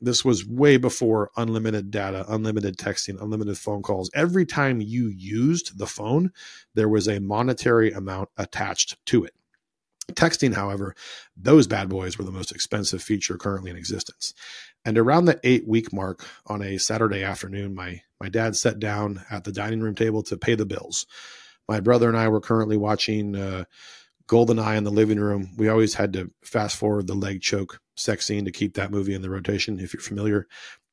This 0.00 0.24
was 0.24 0.46
way 0.46 0.78
before 0.78 1.30
unlimited 1.36 1.90
data, 1.90 2.24
unlimited 2.28 2.78
texting, 2.78 3.20
unlimited 3.20 3.58
phone 3.58 3.82
calls. 3.82 4.10
Every 4.14 4.46
time 4.46 4.80
you 4.80 5.08
used 5.08 5.76
the 5.78 5.86
phone, 5.86 6.32
there 6.74 6.88
was 6.88 7.06
a 7.06 7.20
monetary 7.20 7.92
amount 7.92 8.30
attached 8.38 8.96
to 9.06 9.24
it. 9.24 9.34
Texting, 10.12 10.54
however, 10.54 10.94
those 11.36 11.66
bad 11.66 11.88
boys 11.88 12.18
were 12.18 12.24
the 12.24 12.32
most 12.32 12.50
expensive 12.50 13.02
feature 13.02 13.36
currently 13.36 13.70
in 13.70 13.76
existence. 13.76 14.34
And 14.84 14.96
around 14.96 15.26
the 15.26 15.38
eight 15.44 15.66
week 15.68 15.92
mark 15.92 16.24
on 16.46 16.62
a 16.62 16.78
Saturday 16.78 17.22
afternoon, 17.22 17.74
my, 17.74 18.00
my 18.20 18.28
dad 18.28 18.56
sat 18.56 18.78
down 18.78 19.22
at 19.30 19.44
the 19.44 19.52
dining 19.52 19.80
room 19.80 19.94
table 19.94 20.22
to 20.24 20.36
pay 20.36 20.54
the 20.54 20.66
bills. 20.66 21.06
My 21.68 21.80
brother 21.80 22.08
and 22.08 22.16
I 22.16 22.28
were 22.28 22.40
currently 22.40 22.78
watching 22.78 23.36
uh, 23.36 23.64
Goldeneye 24.26 24.76
in 24.76 24.84
the 24.84 24.90
living 24.90 25.18
room. 25.18 25.50
We 25.56 25.68
always 25.68 25.94
had 25.94 26.12
to 26.14 26.30
fast 26.42 26.76
forward 26.76 27.06
the 27.06 27.14
leg 27.14 27.42
choke 27.42 27.80
sex 27.96 28.26
scene 28.26 28.44
to 28.44 28.52
keep 28.52 28.74
that 28.74 28.90
movie 28.90 29.14
in 29.14 29.22
the 29.22 29.30
rotation, 29.30 29.80
if 29.80 29.92
you're 29.92 30.00
familiar. 30.00 30.46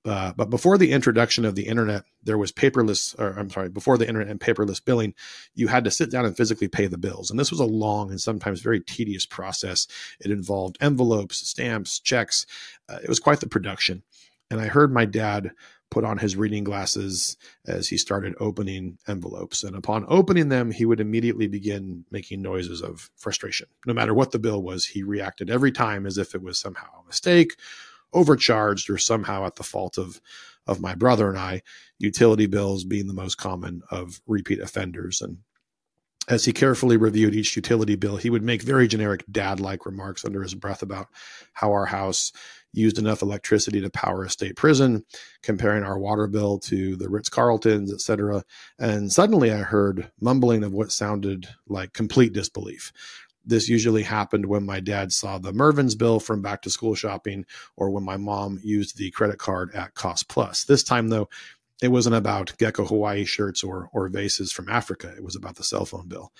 Uh, 0.05 0.31
but 0.37 0.51
before 0.51 0.77
the 0.77 0.91
introduction 0.91 1.45
of 1.45 1.55
the 1.55 1.65
internet, 1.67 2.03
there 2.23 2.37
was 2.37 2.51
paperless, 2.51 3.17
or 3.19 3.37
I'm 3.39 3.49
sorry, 3.49 3.69
before 3.69 3.97
the 3.97 4.07
internet 4.07 4.29
and 4.29 4.39
paperless 4.39 4.83
billing, 4.83 5.15
you 5.55 5.67
had 5.67 5.83
to 5.83 5.91
sit 5.91 6.11
down 6.11 6.25
and 6.25 6.37
physically 6.37 6.67
pay 6.67 6.85
the 6.85 6.97
bills. 6.97 7.31
And 7.31 7.39
this 7.39 7.49
was 7.49 7.59
a 7.59 7.65
long 7.65 8.11
and 8.11 8.21
sometimes 8.21 8.61
very 8.61 8.79
tedious 8.79 9.25
process. 9.25 9.87
It 10.19 10.29
involved 10.29 10.77
envelopes, 10.79 11.47
stamps, 11.47 11.99
checks. 11.99 12.45
Uh, 12.87 12.99
it 13.01 13.09
was 13.09 13.19
quite 13.19 13.39
the 13.39 13.49
production. 13.49 14.03
And 14.51 14.61
I 14.61 14.67
heard 14.67 14.93
my 14.93 15.05
dad 15.05 15.51
put 15.89 16.03
on 16.03 16.17
his 16.17 16.35
reading 16.35 16.63
glasses 16.63 17.37
as 17.65 17.87
he 17.87 17.97
started 17.97 18.35
opening 18.39 18.97
envelopes. 19.07 19.63
And 19.63 19.75
upon 19.75 20.05
opening 20.07 20.49
them, 20.49 20.69
he 20.69 20.85
would 20.85 20.99
immediately 20.99 21.47
begin 21.47 22.05
making 22.11 22.41
noises 22.41 22.81
of 22.81 23.09
frustration. 23.15 23.67
No 23.87 23.93
matter 23.93 24.13
what 24.13 24.31
the 24.31 24.39
bill 24.39 24.61
was, 24.61 24.85
he 24.85 25.03
reacted 25.03 25.49
every 25.49 25.71
time 25.71 26.05
as 26.05 26.17
if 26.17 26.35
it 26.35 26.43
was 26.43 26.59
somehow 26.59 26.89
a 27.01 27.07
mistake 27.07 27.55
overcharged 28.13 28.89
or 28.89 28.97
somehow 28.97 29.45
at 29.45 29.55
the 29.55 29.63
fault 29.63 29.97
of 29.97 30.21
of 30.67 30.81
my 30.81 30.95
brother 30.95 31.29
and 31.29 31.37
I, 31.37 31.61
utility 31.99 32.47
bills 32.47 32.83
being 32.83 33.07
the 33.07 33.13
most 33.13 33.35
common 33.35 33.83
of 33.91 34.19
repeat 34.25 34.59
offenders. 34.59 35.21
And 35.21 35.37
as 36.27 36.45
he 36.45 36.53
carefully 36.53 36.97
reviewed 36.97 37.35
each 37.35 37.55
utility 37.55 37.95
bill, 37.95 38.17
he 38.17 38.29
would 38.29 38.41
make 38.43 38.63
very 38.63 38.87
generic 38.87 39.23
dad 39.31 39.59
like 39.59 39.85
remarks 39.85 40.25
under 40.25 40.41
his 40.41 40.55
breath 40.55 40.81
about 40.81 41.07
how 41.53 41.71
our 41.71 41.85
house 41.85 42.31
used 42.73 42.97
enough 42.97 43.21
electricity 43.21 43.79
to 43.79 43.89
power 43.89 44.23
a 44.23 44.29
state 44.29 44.55
prison, 44.55 45.05
comparing 45.43 45.83
our 45.83 45.97
water 45.97 46.27
bill 46.27 46.59
to 46.59 46.95
the 46.97 47.07
Ritz 47.07 47.29
Carltons, 47.29 47.93
etc. 47.93 48.43
And 48.79 49.11
suddenly 49.11 49.51
I 49.51 49.59
heard 49.59 50.11
mumbling 50.19 50.63
of 50.63 50.73
what 50.73 50.91
sounded 50.91 51.47
like 51.67 51.93
complete 51.93 52.33
disbelief. 52.33 52.91
This 53.45 53.69
usually 53.69 54.03
happened 54.03 54.45
when 54.47 54.65
my 54.65 54.79
dad 54.79 55.13
saw 55.13 55.37
the 55.37 55.53
Mervyn's 55.53 55.95
bill 55.95 56.19
from 56.19 56.41
back 56.41 56.61
to 56.63 56.69
school 56.69 56.95
shopping 56.95 57.45
or 57.75 57.89
when 57.89 58.03
my 58.03 58.17
mom 58.17 58.59
used 58.63 58.97
the 58.97 59.11
credit 59.11 59.37
card 59.37 59.73
at 59.73 59.93
Cost 59.93 60.27
Plus. 60.27 60.63
This 60.63 60.83
time, 60.83 61.09
though, 61.09 61.29
it 61.81 61.89
wasn't 61.89 62.15
about 62.15 62.57
Gecko 62.57 62.85
Hawaii 62.85 63.25
shirts 63.25 63.63
or, 63.63 63.89
or 63.93 64.07
vases 64.07 64.51
from 64.51 64.69
Africa. 64.69 65.13
It 65.15 65.23
was 65.23 65.35
about 65.35 65.55
the 65.55 65.63
cell 65.63 65.85
phone 65.85 66.07
bill. 66.07 66.31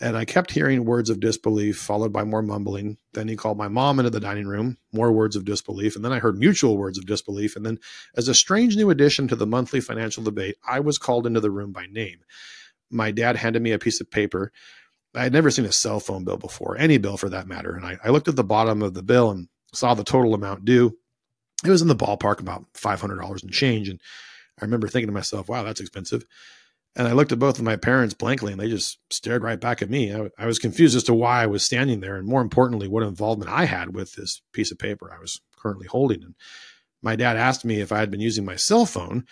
And 0.00 0.16
I 0.16 0.24
kept 0.24 0.52
hearing 0.52 0.84
words 0.84 1.10
of 1.10 1.18
disbelief, 1.18 1.76
followed 1.76 2.12
by 2.12 2.22
more 2.22 2.42
mumbling. 2.42 2.98
Then 3.14 3.26
he 3.26 3.34
called 3.34 3.58
my 3.58 3.66
mom 3.66 3.98
into 3.98 4.10
the 4.10 4.20
dining 4.20 4.46
room, 4.46 4.78
more 4.92 5.10
words 5.10 5.34
of 5.34 5.44
disbelief. 5.44 5.96
And 5.96 6.04
then 6.04 6.12
I 6.12 6.20
heard 6.20 6.38
mutual 6.38 6.76
words 6.76 6.98
of 6.98 7.06
disbelief. 7.06 7.56
And 7.56 7.66
then, 7.66 7.80
as 8.16 8.28
a 8.28 8.34
strange 8.34 8.76
new 8.76 8.90
addition 8.90 9.26
to 9.28 9.36
the 9.36 9.46
monthly 9.46 9.80
financial 9.80 10.22
debate, 10.22 10.56
I 10.66 10.78
was 10.78 10.98
called 10.98 11.26
into 11.26 11.40
the 11.40 11.50
room 11.50 11.72
by 11.72 11.86
name. 11.86 12.20
My 12.90 13.10
dad 13.10 13.36
handed 13.36 13.60
me 13.60 13.72
a 13.72 13.78
piece 13.78 14.00
of 14.00 14.08
paper 14.10 14.52
I 15.14 15.22
had 15.22 15.32
never 15.32 15.50
seen 15.50 15.64
a 15.64 15.72
cell 15.72 16.00
phone 16.00 16.24
bill 16.24 16.36
before, 16.36 16.76
any 16.78 16.98
bill 16.98 17.16
for 17.16 17.28
that 17.28 17.46
matter. 17.46 17.74
And 17.74 17.84
I, 17.84 17.98
I 18.04 18.10
looked 18.10 18.28
at 18.28 18.36
the 18.36 18.44
bottom 18.44 18.82
of 18.82 18.94
the 18.94 19.02
bill 19.02 19.30
and 19.30 19.48
saw 19.72 19.94
the 19.94 20.04
total 20.04 20.34
amount 20.34 20.64
due. 20.64 20.96
It 21.64 21.70
was 21.70 21.82
in 21.82 21.88
the 21.88 21.96
ballpark 21.96 22.40
about 22.40 22.64
$500 22.74 23.42
and 23.42 23.52
change. 23.52 23.88
And 23.88 24.00
I 24.60 24.64
remember 24.64 24.88
thinking 24.88 25.08
to 25.08 25.12
myself, 25.12 25.48
wow, 25.48 25.62
that's 25.62 25.80
expensive. 25.80 26.24
And 26.94 27.06
I 27.06 27.12
looked 27.12 27.32
at 27.32 27.38
both 27.38 27.58
of 27.58 27.64
my 27.64 27.76
parents 27.76 28.14
blankly 28.14 28.52
and 28.52 28.60
they 28.60 28.68
just 28.68 28.98
stared 29.10 29.42
right 29.42 29.60
back 29.60 29.82
at 29.82 29.90
me. 29.90 30.14
I, 30.14 30.30
I, 30.38 30.46
was 30.46 30.58
confused 30.58 30.96
as 30.96 31.04
to 31.04 31.14
why 31.14 31.42
I 31.42 31.46
was 31.46 31.62
standing 31.62 32.00
there 32.00 32.16
and 32.16 32.26
more 32.26 32.40
importantly, 32.40 32.88
what 32.88 33.02
involvement 33.02 33.50
I 33.50 33.66
had 33.66 33.94
with 33.94 34.14
this 34.14 34.42
piece 34.52 34.72
of 34.72 34.78
paper 34.78 35.12
I 35.12 35.20
was 35.20 35.40
currently 35.56 35.86
holding. 35.86 36.22
And 36.22 36.34
my 37.02 37.14
dad 37.14 37.36
asked 37.36 37.64
me 37.64 37.80
if 37.80 37.92
I 37.92 37.98
had 37.98 38.10
been 38.10 38.20
using 38.20 38.44
my 38.44 38.56
cell 38.56 38.84
phone, 38.84 39.24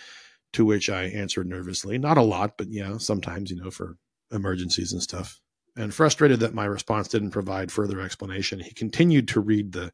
to 0.52 0.64
which 0.64 0.88
I 0.88 1.04
answered 1.04 1.48
nervously, 1.48 1.98
not 1.98 2.18
a 2.18 2.22
lot, 2.22 2.56
but 2.56 2.68
yeah, 2.70 2.98
sometimes, 2.98 3.50
you 3.50 3.56
know, 3.56 3.70
for 3.70 3.96
emergencies 4.30 4.92
and 4.92 5.02
stuff. 5.02 5.40
And 5.76 5.92
frustrated 5.92 6.40
that 6.40 6.54
my 6.54 6.64
response 6.64 7.08
didn't 7.08 7.32
provide 7.32 7.70
further 7.70 8.00
explanation, 8.00 8.60
he 8.60 8.72
continued 8.72 9.28
to 9.28 9.40
read 9.40 9.72
the 9.72 9.92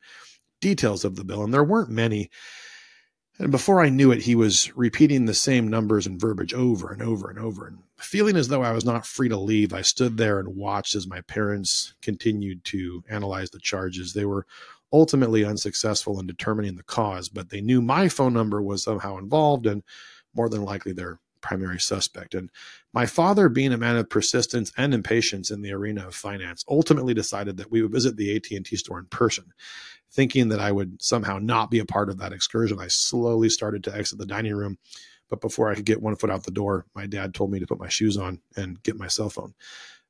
details 0.61 1.05
of 1.05 1.17
the 1.17 1.25
bill, 1.25 1.43
and 1.43 1.53
there 1.53 1.65
weren't 1.65 1.91
many. 1.91 2.31
And 3.39 3.51
before 3.51 3.81
I 3.81 3.89
knew 3.89 4.12
it, 4.12 4.23
he 4.23 4.35
was 4.35 4.75
repeating 4.77 5.25
the 5.25 5.35
same 5.35 5.67
numbers 5.67 6.07
and 6.07 6.21
verbiage 6.21 6.55
over 6.55 6.93
and 6.93 7.03
over 7.03 7.29
and 7.29 7.39
over. 7.39 7.67
And 7.67 7.79
feeling 7.99 8.37
as 8.37 8.49
though 8.49 8.62
I 8.62 8.73
was 8.73 8.85
not 8.85 9.07
free 9.07 9.29
to 9.31 9.37
leave, 9.37 9.73
I 9.73 9.83
stood 9.83 10.17
there 10.17 10.39
and 10.39 10.55
watched 10.55 10.95
as 10.95 11.09
my 11.09 11.23
parents 11.23 11.95
continued 12.03 12.62
to 12.67 13.03
analyze 13.11 13.51
the 13.51 13.59
charges. 13.59 14.12
They 14.12 14.27
were 14.27 14.47
ultimately 14.93 15.45
unsuccessful 15.45 16.21
in 16.21 16.27
determining 16.27 16.77
the 16.77 16.83
cause, 16.85 17.29
but 17.29 17.49
they 17.49 17.62
knew 17.62 17.81
my 17.81 18.09
phone 18.09 18.35
number 18.35 18.62
was 18.62 18.85
somehow 18.85 19.17
involved 19.17 19.67
and 19.67 19.83
more 20.35 20.49
than 20.49 20.62
likely 20.62 20.93
their 20.93 21.19
primary 21.42 21.78
suspect. 21.78 22.34
And 22.34 22.50
my 22.94 23.06
father, 23.06 23.49
being 23.49 23.72
a 23.72 23.78
man 23.78 23.96
of 23.96 24.08
persistence 24.08 24.72
and 24.76 24.94
impatience 24.94 25.50
in 25.50 25.62
the 25.62 25.72
arena 25.72 26.06
of 26.06 26.14
finance, 26.14 26.64
ultimately 26.68 27.14
decided 27.14 27.56
that 27.58 27.70
we 27.70 27.82
would 27.82 27.92
visit 27.92 28.16
the 28.16 28.34
AT&T 28.37 28.76
store 28.76 28.99
in 28.99 29.06
person. 29.06 29.52
Thinking 30.11 30.49
that 30.49 30.61
I 30.61 30.72
would 30.72 31.02
somehow 31.02 31.38
not 31.38 31.70
be 31.70 31.78
a 31.78 31.87
part 31.87 32.11
of 32.11 32.18
that 32.18 32.32
excursion, 32.32 32.78
I 32.78 32.88
slowly 32.88 33.49
started 33.49 33.84
to 33.84 33.94
exit 33.94 34.18
the 34.18 34.26
dining 34.26 34.54
room. 34.54 34.78
But 35.30 35.40
before 35.40 35.70
I 35.70 35.75
could 35.75 35.87
get 35.87 36.02
one 36.02 36.16
foot 36.16 36.30
out 36.30 36.44
the 36.44 36.50
door, 36.50 36.84
my 36.94 37.06
dad 37.06 37.32
told 37.32 37.50
me 37.50 37.58
to 37.61 37.66
put 37.66 37.80
my 37.80 37.88
shoes 37.88 38.18
on 38.18 38.40
and 38.54 38.82
get 38.82 38.99
my 38.99 39.08
cell 39.08 39.30
phone. 39.30 39.54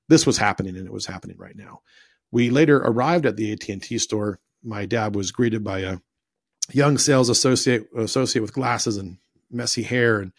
This 0.08 0.26
was 0.26 0.38
happening, 0.38 0.76
and 0.76 0.86
it 0.86 0.92
was 0.92 1.06
happening 1.06 1.36
right 1.38 1.56
now. 1.56 1.82
We 2.32 2.50
later 2.50 2.78
arrived 2.78 3.26
at 3.26 3.36
the 3.36 3.52
AT&T 3.52 3.98
store. 3.98 4.40
My 4.64 4.86
dad 4.86 5.14
was 5.14 5.30
greeted 5.30 5.62
by 5.62 5.80
a 5.80 5.98
young 6.72 6.98
sales 6.98 7.28
associate 7.28 7.86
associate 7.96 8.42
with 8.42 8.52
glasses 8.52 8.96
and 8.96 9.18
messy 9.50 9.82
hair 9.82 10.18
and 10.18 10.32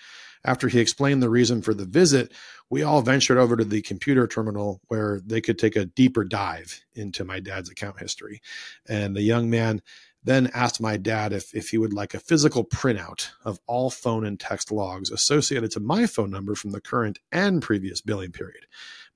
after 0.46 0.68
he 0.68 0.80
explained 0.80 1.22
the 1.22 1.30
reason 1.30 1.62
for 1.62 1.74
the 1.74 1.86
visit, 1.86 2.32
we 2.70 2.84
all 2.84 3.02
ventured 3.02 3.38
over 3.38 3.56
to 3.56 3.64
the 3.64 3.82
computer 3.82 4.28
terminal 4.28 4.82
where 4.88 5.22
they 5.26 5.42
could 5.42 5.60
take 5.60 5.76
a 5.76 5.86
deeper 5.86 6.24
dive 6.24 6.84
into 6.96 7.24
my 7.24 7.40
dad's 7.40 7.70
account 7.70 8.00
history. 8.00 8.42
And 8.88 9.16
the 9.16 9.22
young 9.22 9.50
man 9.50 9.82
then 10.24 10.50
asked 10.54 10.82
my 10.82 10.98
dad 10.98 11.34
if, 11.34 11.54
if 11.54 11.70
he 11.70 11.78
would 11.78 11.94
like 11.94 12.14
a 12.14 12.20
physical 12.20 12.64
printout 12.64 13.30
of 13.44 13.60
all 13.68 13.90
phone 13.90 14.26
and 14.26 14.40
text 14.40 14.72
logs 14.72 15.12
associated 15.12 15.72
to 15.72 15.80
my 15.80 16.06
phone 16.06 16.32
number 16.32 16.56
from 16.56 16.72
the 16.72 16.82
current 16.82 17.20
and 17.32 17.62
previous 17.62 18.02
billing 18.02 18.32
period. 18.32 18.66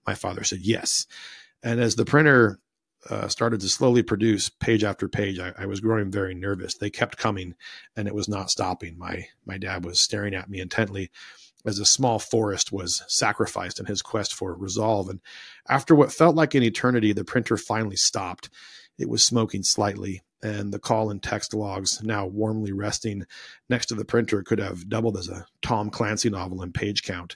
My 0.06 0.16
father 0.16 0.44
said 0.44 0.60
yes. 0.62 1.08
And 1.64 1.80
as 1.80 1.96
the 1.96 2.06
printer 2.06 2.60
uh, 3.10 3.28
started 3.28 3.60
to 3.62 3.70
slowly 3.70 4.04
produce 4.04 4.50
page 4.50 4.84
after 4.84 5.08
page, 5.08 5.40
I, 5.40 5.54
I, 5.58 5.66
was 5.66 5.80
growing 5.80 6.12
very 6.12 6.34
nervous. 6.34 6.76
They 6.76 6.90
kept 6.90 7.18
coming, 7.18 7.56
and 7.96 8.08
it 8.08 8.16
was 8.16 8.28
not 8.28 8.50
stopping. 8.50 8.98
My 8.98 9.28
my 9.46 9.58
dad 9.58 9.86
was 9.86 10.00
staring 10.00 10.34
at 10.34 10.50
me 10.50 10.60
intently 10.60 11.12
as 11.66 11.80
a 11.80 11.86
small 11.86 12.18
forest 12.18 12.72
was 12.72 13.04
sacrificed 13.08 13.80
in 13.80 13.86
his 13.86 14.02
quest 14.02 14.34
for 14.34 14.56
resolve. 14.56 15.10
And 15.10 15.20
after 15.68 15.94
what 15.94 16.14
felt 16.14 16.36
like 16.36 16.56
an 16.56 16.64
eternity, 16.64 17.14
the 17.14 17.26
printer 17.26 17.58
finally 17.58 17.98
stopped. 17.98 18.50
It 18.98 19.10
was 19.10 19.24
smoking 19.24 19.64
slightly, 19.64 20.24
and 20.42 20.74
the 20.74 20.80
call 20.80 21.12
and 21.12 21.22
text 21.22 21.54
logs, 21.54 22.02
now 22.02 22.26
warmly 22.26 22.72
resting 22.72 23.26
next 23.70 23.88
to 23.88 23.96
the 23.96 24.06
printer, 24.06 24.44
could 24.44 24.60
have 24.60 24.90
doubled 24.90 25.18
as 25.18 25.30
a 25.30 25.46
Tom 25.62 25.90
Clancy 25.90 26.30
novel 26.30 26.64
in 26.64 26.72
page 26.72 27.04
count. 27.04 27.36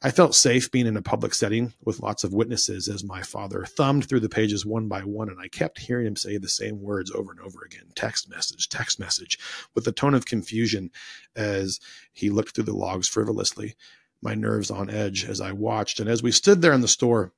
I 0.00 0.12
felt 0.12 0.36
safe 0.36 0.70
being 0.70 0.86
in 0.86 0.96
a 0.96 1.02
public 1.02 1.34
setting 1.34 1.72
with 1.84 1.98
lots 1.98 2.22
of 2.22 2.32
witnesses 2.32 2.86
as 2.86 3.02
my 3.02 3.20
father 3.22 3.64
thumbed 3.64 4.08
through 4.08 4.20
the 4.20 4.28
pages 4.28 4.64
one 4.64 4.86
by 4.86 5.00
one, 5.00 5.28
and 5.28 5.40
I 5.40 5.48
kept 5.48 5.80
hearing 5.80 6.06
him 6.06 6.14
say 6.14 6.38
the 6.38 6.48
same 6.48 6.80
words 6.80 7.10
over 7.10 7.32
and 7.32 7.40
over 7.40 7.64
again 7.64 7.90
text 7.96 8.30
message, 8.30 8.68
text 8.68 9.00
message, 9.00 9.40
with 9.74 9.88
a 9.88 9.92
tone 9.92 10.14
of 10.14 10.24
confusion 10.24 10.92
as 11.34 11.80
he 12.12 12.30
looked 12.30 12.54
through 12.54 12.64
the 12.64 12.76
logs 12.76 13.08
frivolously, 13.08 13.74
my 14.22 14.36
nerves 14.36 14.70
on 14.70 14.88
edge 14.88 15.24
as 15.24 15.40
I 15.40 15.50
watched. 15.50 15.98
And 15.98 16.08
as 16.08 16.22
we 16.22 16.30
stood 16.30 16.62
there 16.62 16.72
in 16.72 16.80
the 16.80 16.86
store, 16.86 17.32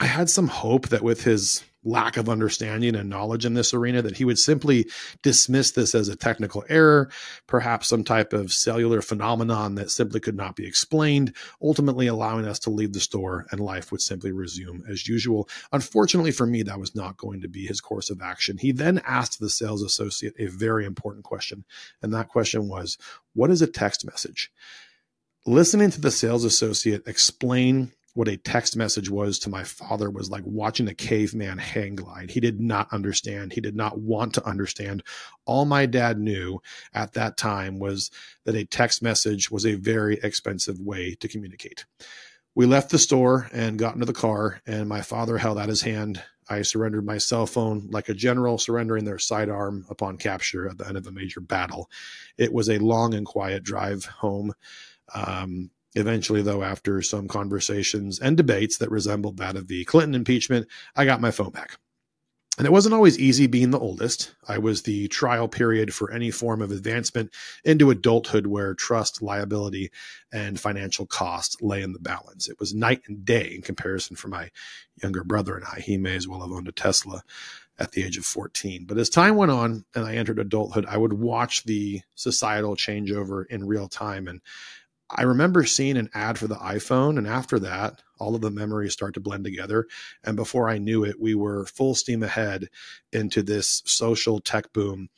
I 0.00 0.06
had 0.06 0.30
some 0.30 0.48
hope 0.48 0.88
that 0.88 1.02
with 1.02 1.24
his 1.24 1.62
lack 1.86 2.16
of 2.16 2.28
understanding 2.28 2.96
and 2.96 3.08
knowledge 3.08 3.46
in 3.46 3.54
this 3.54 3.72
arena 3.72 4.02
that 4.02 4.16
he 4.16 4.24
would 4.24 4.38
simply 4.38 4.86
dismiss 5.22 5.70
this 5.70 5.94
as 5.94 6.08
a 6.08 6.16
technical 6.16 6.64
error, 6.68 7.08
perhaps 7.46 7.88
some 7.88 8.04
type 8.04 8.32
of 8.32 8.52
cellular 8.52 9.00
phenomenon 9.00 9.76
that 9.76 9.90
simply 9.90 10.20
could 10.20 10.36
not 10.36 10.56
be 10.56 10.66
explained, 10.66 11.32
ultimately 11.62 12.08
allowing 12.08 12.44
us 12.44 12.58
to 12.58 12.70
leave 12.70 12.92
the 12.92 13.00
store 13.00 13.46
and 13.50 13.60
life 13.60 13.92
would 13.92 14.00
simply 14.00 14.32
resume 14.32 14.82
as 14.90 15.08
usual. 15.08 15.48
Unfortunately 15.72 16.32
for 16.32 16.46
me, 16.46 16.62
that 16.62 16.80
was 16.80 16.94
not 16.94 17.16
going 17.16 17.40
to 17.40 17.48
be 17.48 17.66
his 17.66 17.80
course 17.80 18.10
of 18.10 18.20
action. 18.20 18.58
He 18.58 18.72
then 18.72 19.00
asked 19.06 19.38
the 19.38 19.48
sales 19.48 19.82
associate 19.82 20.34
a 20.38 20.46
very 20.46 20.84
important 20.84 21.24
question, 21.24 21.64
and 22.02 22.12
that 22.12 22.28
question 22.28 22.68
was, 22.68 22.98
What 23.34 23.50
is 23.50 23.62
a 23.62 23.66
text 23.66 24.04
message? 24.04 24.50
Listening 25.46 25.90
to 25.92 26.00
the 26.00 26.10
sales 26.10 26.44
associate 26.44 27.06
explain 27.06 27.92
what 28.16 28.28
a 28.28 28.36
text 28.38 28.76
message 28.76 29.10
was 29.10 29.38
to 29.38 29.50
my 29.50 29.62
father 29.62 30.08
was 30.10 30.30
like 30.30 30.42
watching 30.46 30.88
a 30.88 30.94
caveman 30.94 31.58
hang 31.58 31.94
glide. 31.96 32.30
He 32.30 32.40
did 32.40 32.60
not 32.60 32.90
understand. 32.90 33.52
He 33.52 33.60
did 33.60 33.76
not 33.76 33.98
want 33.98 34.32
to 34.34 34.46
understand. 34.46 35.02
All 35.44 35.66
my 35.66 35.84
dad 35.84 36.18
knew 36.18 36.58
at 36.94 37.12
that 37.12 37.36
time 37.36 37.78
was 37.78 38.10
that 38.44 38.54
a 38.54 38.64
text 38.64 39.02
message 39.02 39.50
was 39.50 39.66
a 39.66 39.74
very 39.74 40.18
expensive 40.22 40.80
way 40.80 41.14
to 41.16 41.28
communicate. 41.28 41.84
We 42.54 42.64
left 42.64 42.88
the 42.90 42.98
store 42.98 43.50
and 43.52 43.78
got 43.78 43.92
into 43.92 44.06
the 44.06 44.14
car, 44.14 44.62
and 44.66 44.88
my 44.88 45.02
father 45.02 45.36
held 45.36 45.58
out 45.58 45.68
his 45.68 45.82
hand. 45.82 46.22
I 46.48 46.62
surrendered 46.62 47.04
my 47.04 47.18
cell 47.18 47.44
phone 47.44 47.86
like 47.90 48.08
a 48.08 48.14
general 48.14 48.56
surrendering 48.56 49.04
their 49.04 49.18
sidearm 49.18 49.84
upon 49.90 50.16
capture 50.16 50.66
at 50.66 50.78
the 50.78 50.88
end 50.88 50.96
of 50.96 51.06
a 51.06 51.12
major 51.12 51.40
battle. 51.40 51.90
It 52.38 52.50
was 52.50 52.70
a 52.70 52.78
long 52.78 53.12
and 53.12 53.26
quiet 53.26 53.62
drive 53.62 54.06
home. 54.06 54.54
Um, 55.14 55.70
Eventually, 55.96 56.42
though, 56.42 56.62
after 56.62 57.00
some 57.00 57.26
conversations 57.26 58.20
and 58.20 58.36
debates 58.36 58.76
that 58.78 58.90
resembled 58.90 59.38
that 59.38 59.56
of 59.56 59.66
the 59.66 59.84
Clinton 59.86 60.14
impeachment, 60.14 60.68
I 60.94 61.06
got 61.06 61.22
my 61.22 61.30
phone 61.30 61.50
back. 61.50 61.78
And 62.58 62.66
it 62.66 62.72
wasn't 62.72 62.94
always 62.94 63.18
easy 63.18 63.46
being 63.46 63.70
the 63.70 63.78
oldest. 63.78 64.34
I 64.48 64.58
was 64.58 64.82
the 64.82 65.08
trial 65.08 65.46
period 65.46 65.92
for 65.92 66.10
any 66.10 66.30
form 66.30 66.62
of 66.62 66.70
advancement 66.70 67.34
into 67.64 67.90
adulthood 67.90 68.46
where 68.46 68.74
trust, 68.74 69.20
liability, 69.20 69.90
and 70.32 70.58
financial 70.58 71.06
cost 71.06 71.62
lay 71.62 71.82
in 71.82 71.92
the 71.92 71.98
balance. 71.98 72.48
It 72.48 72.58
was 72.58 72.74
night 72.74 73.02
and 73.08 73.24
day 73.24 73.52
in 73.54 73.62
comparison 73.62 74.16
for 74.16 74.28
my 74.28 74.50
younger 75.02 75.22
brother 75.22 75.56
and 75.56 75.66
I. 75.66 75.80
He 75.80 75.98
may 75.98 76.16
as 76.16 76.26
well 76.28 76.40
have 76.40 76.50
owned 76.50 76.68
a 76.68 76.72
Tesla 76.72 77.22
at 77.78 77.92
the 77.92 78.04
age 78.04 78.16
of 78.16 78.24
14. 78.24 78.86
But 78.86 78.96
as 78.96 79.10
time 79.10 79.36
went 79.36 79.52
on 79.52 79.84
and 79.94 80.06
I 80.06 80.14
entered 80.14 80.38
adulthood, 80.38 80.86
I 80.86 80.96
would 80.96 81.12
watch 81.12 81.64
the 81.64 82.00
societal 82.14 82.74
changeover 82.74 83.44
in 83.48 83.66
real 83.66 83.88
time. 83.88 84.28
And 84.28 84.40
I 85.10 85.22
remember 85.22 85.64
seeing 85.64 85.96
an 85.96 86.10
ad 86.14 86.38
for 86.38 86.48
the 86.48 86.56
iPhone, 86.56 87.16
and 87.16 87.26
after 87.26 87.58
that, 87.60 88.02
all 88.18 88.34
of 88.34 88.40
the 88.40 88.50
memories 88.50 88.92
start 88.92 89.14
to 89.14 89.20
blend 89.20 89.44
together. 89.44 89.86
And 90.24 90.36
before 90.36 90.68
I 90.68 90.78
knew 90.78 91.04
it, 91.04 91.20
we 91.20 91.34
were 91.34 91.66
full 91.66 91.94
steam 91.94 92.22
ahead 92.22 92.68
into 93.12 93.42
this 93.42 93.82
social 93.86 94.40
tech 94.40 94.72
boom 94.72 95.08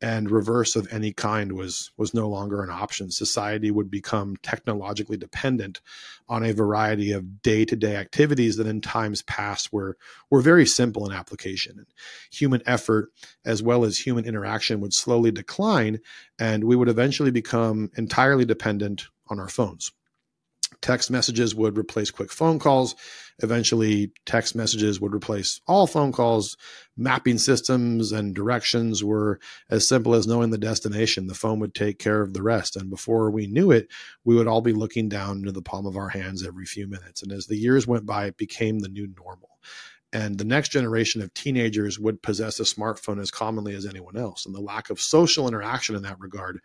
and 0.00 0.30
reverse 0.30 0.76
of 0.76 0.86
any 0.92 1.12
kind 1.12 1.52
was 1.52 1.90
was 1.96 2.12
no 2.12 2.28
longer 2.28 2.62
an 2.62 2.68
option 2.68 3.10
society 3.10 3.70
would 3.70 3.90
become 3.90 4.36
technologically 4.42 5.16
dependent 5.16 5.80
on 6.28 6.44
a 6.44 6.52
variety 6.52 7.12
of 7.12 7.40
day-to-day 7.42 7.96
activities 7.96 8.56
that 8.56 8.66
in 8.66 8.80
times 8.80 9.22
past 9.22 9.72
were 9.72 9.96
were 10.30 10.40
very 10.40 10.66
simple 10.66 11.06
in 11.06 11.12
application 11.16 11.86
human 12.30 12.60
effort 12.66 13.10
as 13.44 13.62
well 13.62 13.84
as 13.84 13.96
human 13.98 14.24
interaction 14.24 14.80
would 14.80 14.92
slowly 14.92 15.30
decline 15.30 16.00
and 16.38 16.64
we 16.64 16.76
would 16.76 16.88
eventually 16.88 17.30
become 17.30 17.90
entirely 17.96 18.44
dependent 18.44 19.06
on 19.28 19.40
our 19.40 19.48
phones 19.48 19.92
text 20.80 21.10
messages 21.10 21.54
would 21.54 21.78
replace 21.78 22.10
quick 22.10 22.30
phone 22.30 22.58
calls. 22.58 22.94
Eventually, 23.42 24.12
text 24.26 24.54
messages 24.54 25.00
would 25.00 25.14
replace 25.14 25.60
all 25.66 25.86
phone 25.86 26.12
calls. 26.12 26.56
Mapping 26.96 27.38
systems 27.38 28.12
and 28.12 28.34
directions 28.34 29.02
were 29.02 29.40
as 29.70 29.88
simple 29.88 30.14
as 30.14 30.26
knowing 30.26 30.50
the 30.50 30.58
destination. 30.58 31.26
The 31.26 31.34
phone 31.34 31.58
would 31.60 31.74
take 31.74 31.98
care 31.98 32.20
of 32.20 32.34
the 32.34 32.42
rest. 32.42 32.76
And 32.76 32.90
before 32.90 33.30
we 33.30 33.46
knew 33.46 33.70
it, 33.70 33.88
we 34.24 34.34
would 34.34 34.46
all 34.46 34.60
be 34.60 34.72
looking 34.72 35.08
down 35.08 35.38
into 35.38 35.52
the 35.52 35.62
palm 35.62 35.86
of 35.86 35.96
our 35.96 36.10
hands 36.10 36.46
every 36.46 36.66
few 36.66 36.86
minutes. 36.86 37.22
And 37.22 37.32
as 37.32 37.46
the 37.46 37.56
years 37.56 37.86
went 37.86 38.06
by, 38.06 38.26
it 38.26 38.36
became 38.36 38.80
the 38.80 38.88
new 38.88 39.08
normal 39.16 39.58
and 40.14 40.38
the 40.38 40.44
next 40.44 40.70
generation 40.70 41.20
of 41.20 41.34
teenagers 41.34 41.98
would 41.98 42.22
possess 42.22 42.60
a 42.60 42.62
smartphone 42.62 43.20
as 43.20 43.30
commonly 43.30 43.74
as 43.74 43.84
anyone 43.84 44.16
else 44.16 44.46
and 44.46 44.54
the 44.54 44.60
lack 44.60 44.88
of 44.88 45.00
social 45.00 45.46
interaction 45.46 45.94
in 45.94 46.02
that 46.02 46.20
regard 46.20 46.60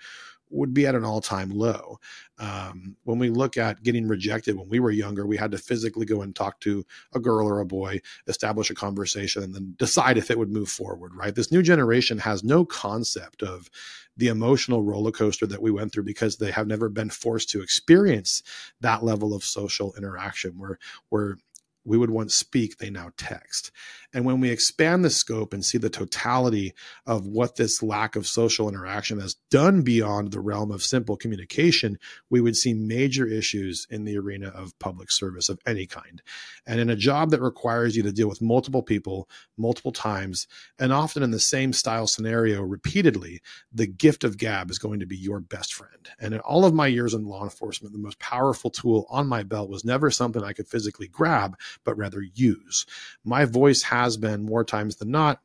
would 0.51 0.73
be 0.73 0.87
at 0.87 0.95
an 0.95 1.03
all-time 1.05 1.49
low. 1.49 1.99
Um, 2.39 2.95
when 3.03 3.19
we 3.19 3.29
look 3.29 3.57
at 3.57 3.83
getting 3.83 4.07
rejected 4.07 4.57
when 4.57 4.69
we 4.69 4.79
were 4.79 4.91
younger, 4.91 5.25
we 5.25 5.37
had 5.37 5.51
to 5.51 5.57
physically 5.57 6.05
go 6.05 6.21
and 6.21 6.35
talk 6.35 6.59
to 6.61 6.85
a 7.13 7.19
girl 7.19 7.47
or 7.47 7.59
a 7.59 7.65
boy, 7.65 8.01
establish 8.27 8.69
a 8.69 8.75
conversation, 8.75 9.43
and 9.43 9.53
then 9.53 9.75
decide 9.77 10.17
if 10.17 10.31
it 10.31 10.37
would 10.37 10.51
move 10.51 10.69
forward. 10.69 11.13
Right? 11.13 11.35
This 11.35 11.51
new 11.51 11.61
generation 11.61 12.17
has 12.19 12.43
no 12.43 12.65
concept 12.65 13.43
of 13.43 13.69
the 14.17 14.27
emotional 14.27 14.83
roller 14.83 15.11
coaster 15.11 15.47
that 15.47 15.61
we 15.61 15.71
went 15.71 15.93
through 15.93 16.03
because 16.03 16.37
they 16.37 16.51
have 16.51 16.67
never 16.67 16.89
been 16.89 17.09
forced 17.09 17.49
to 17.49 17.61
experience 17.61 18.43
that 18.81 19.03
level 19.03 19.33
of 19.33 19.43
social 19.43 19.93
interaction. 19.95 20.57
Where 20.57 20.79
where 21.09 21.37
we 21.85 21.97
would 21.97 22.09
once 22.09 22.35
speak, 22.35 22.77
they 22.77 22.89
now 22.89 23.11
text. 23.17 23.71
And 24.13 24.25
when 24.25 24.39
we 24.39 24.49
expand 24.49 25.05
the 25.05 25.09
scope 25.09 25.53
and 25.53 25.63
see 25.63 25.77
the 25.77 25.89
totality 25.89 26.73
of 27.05 27.27
what 27.27 27.55
this 27.55 27.83
lack 27.83 28.15
of 28.15 28.27
social 28.27 28.67
interaction 28.67 29.19
has 29.19 29.35
done 29.51 29.81
beyond 29.83 30.31
the 30.31 30.39
realm 30.39 30.71
of 30.71 30.83
simple 30.83 31.15
communication, 31.15 31.97
we 32.29 32.41
would 32.41 32.55
see 32.55 32.73
major 32.73 33.27
issues 33.27 33.85
in 33.89 34.05
the 34.05 34.17
arena 34.17 34.49
of 34.49 34.77
public 34.79 35.11
service 35.11 35.47
of 35.47 35.59
any 35.65 35.85
kind. 35.85 36.21
And 36.65 36.79
in 36.79 36.89
a 36.89 36.95
job 36.95 37.29
that 37.31 37.41
requires 37.41 37.95
you 37.95 38.03
to 38.03 38.11
deal 38.11 38.27
with 38.27 38.41
multiple 38.41 38.83
people 38.83 39.29
multiple 39.57 39.91
times, 39.91 40.47
and 40.79 40.91
often 40.91 41.21
in 41.21 41.31
the 41.31 41.39
same 41.39 41.73
style 41.73 42.07
scenario 42.07 42.61
repeatedly, 42.61 43.41
the 43.71 43.87
gift 43.87 44.23
of 44.23 44.37
gab 44.37 44.71
is 44.71 44.79
going 44.79 44.99
to 44.99 45.05
be 45.05 45.17
your 45.17 45.39
best 45.39 45.73
friend. 45.73 46.09
And 46.19 46.33
in 46.33 46.39
all 46.41 46.65
of 46.65 46.73
my 46.73 46.87
years 46.87 47.13
in 47.13 47.25
law 47.25 47.43
enforcement, 47.43 47.93
the 47.93 47.99
most 47.99 48.19
powerful 48.19 48.69
tool 48.69 49.05
on 49.09 49.27
my 49.27 49.43
belt 49.43 49.69
was 49.69 49.85
never 49.85 50.09
something 50.09 50.43
I 50.43 50.53
could 50.53 50.67
physically 50.67 51.07
grab, 51.07 51.57
but 51.83 51.97
rather 51.97 52.23
use. 52.33 52.85
My 53.23 53.45
voice 53.45 53.83
has 53.83 54.17
been 54.17 54.43
more 54.43 54.63
times 54.63 54.97
than 54.97 55.11
not 55.11 55.41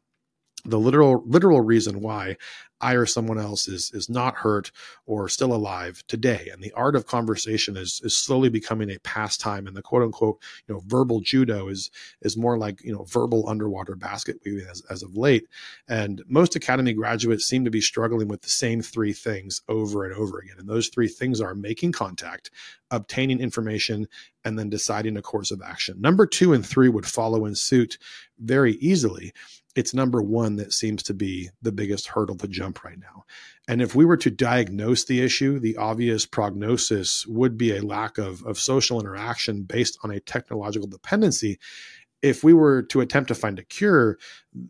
the 0.64 0.78
literal 0.78 1.22
literal 1.26 1.60
reason 1.60 2.00
why 2.00 2.37
I 2.85 2.94
or 2.94 3.07
someone 3.07 3.38
else 3.38 3.66
is 3.66 3.90
is 3.94 4.11
not 4.11 4.35
hurt 4.35 4.70
or 5.07 5.29
still 5.31 5.55
alive 5.55 6.05
today. 6.07 6.51
And 6.53 6.62
the 6.62 6.73
art 6.73 6.94
of 6.94 7.07
conversation 7.07 7.79
is 7.79 8.01
is 8.05 8.16
slowly 8.16 8.51
becoming 8.51 8.90
a 8.90 8.99
pastime. 9.01 9.66
And 9.66 9.75
the 9.75 9.83
quote 9.83 10.03
unquote 10.03 10.42
you 10.68 10.75
know 10.75 10.83
verbal 10.87 11.20
judo 11.20 11.68
is 11.68 11.90
is 12.20 12.37
more 12.37 12.59
like 12.59 12.85
you 12.85 12.92
know 12.92 13.05
verbal 13.05 13.49
underwater 13.49 13.97
basket 13.97 14.37
weaving 14.44 14.66
as, 14.70 14.83
as 14.90 15.03
of 15.03 15.16
late. 15.16 15.47
And 15.88 16.23
most 16.29 16.57
academy 16.57 16.92
graduates 16.92 17.47
seem 17.47 17.64
to 17.64 17.70
be 17.70 17.81
struggling 17.81 18.29
with 18.29 18.42
the 18.42 18.51
same 18.51 18.83
three 18.83 19.14
things 19.14 19.62
over 19.68 20.05
and 20.05 20.14
over 20.14 20.38
again. 20.38 20.57
And 20.59 20.68
those 20.68 20.88
three 20.88 21.09
things 21.09 21.40
are 21.40 21.55
making 21.55 21.92
contact, 21.92 22.51
obtaining 22.90 23.40
information, 23.40 24.07
and 24.44 24.59
then 24.59 24.68
deciding 24.68 25.16
a 25.16 25.23
course 25.23 25.51
of 25.51 25.62
action. 25.62 25.99
Number 26.01 26.27
two 26.27 26.53
and 26.53 26.66
three 26.66 26.90
would 26.90 27.07
follow 27.07 27.47
in 27.47 27.55
suit 27.55 27.97
very 28.38 28.75
easily 28.75 29.33
it's 29.74 29.94
number 29.94 30.22
one 30.22 30.56
that 30.56 30.72
seems 30.72 31.02
to 31.04 31.14
be 31.14 31.50
the 31.62 31.72
biggest 31.72 32.08
hurdle 32.08 32.37
to 32.37 32.48
jump 32.48 32.84
right 32.84 32.98
now. 32.98 33.24
And 33.66 33.82
if 33.82 33.94
we 33.94 34.04
were 34.04 34.16
to 34.18 34.30
diagnose 34.30 35.04
the 35.04 35.20
issue, 35.20 35.58
the 35.58 35.76
obvious 35.76 36.26
prognosis 36.26 37.26
would 37.26 37.56
be 37.58 37.76
a 37.76 37.82
lack 37.82 38.18
of, 38.18 38.44
of 38.44 38.58
social 38.58 39.00
interaction 39.00 39.62
based 39.62 39.98
on 40.02 40.10
a 40.10 40.20
technological 40.20 40.88
dependency. 40.88 41.58
If 42.22 42.42
we 42.42 42.54
were 42.54 42.82
to 42.84 43.00
attempt 43.00 43.28
to 43.28 43.34
find 43.34 43.58
a 43.58 43.64
cure, 43.64 44.18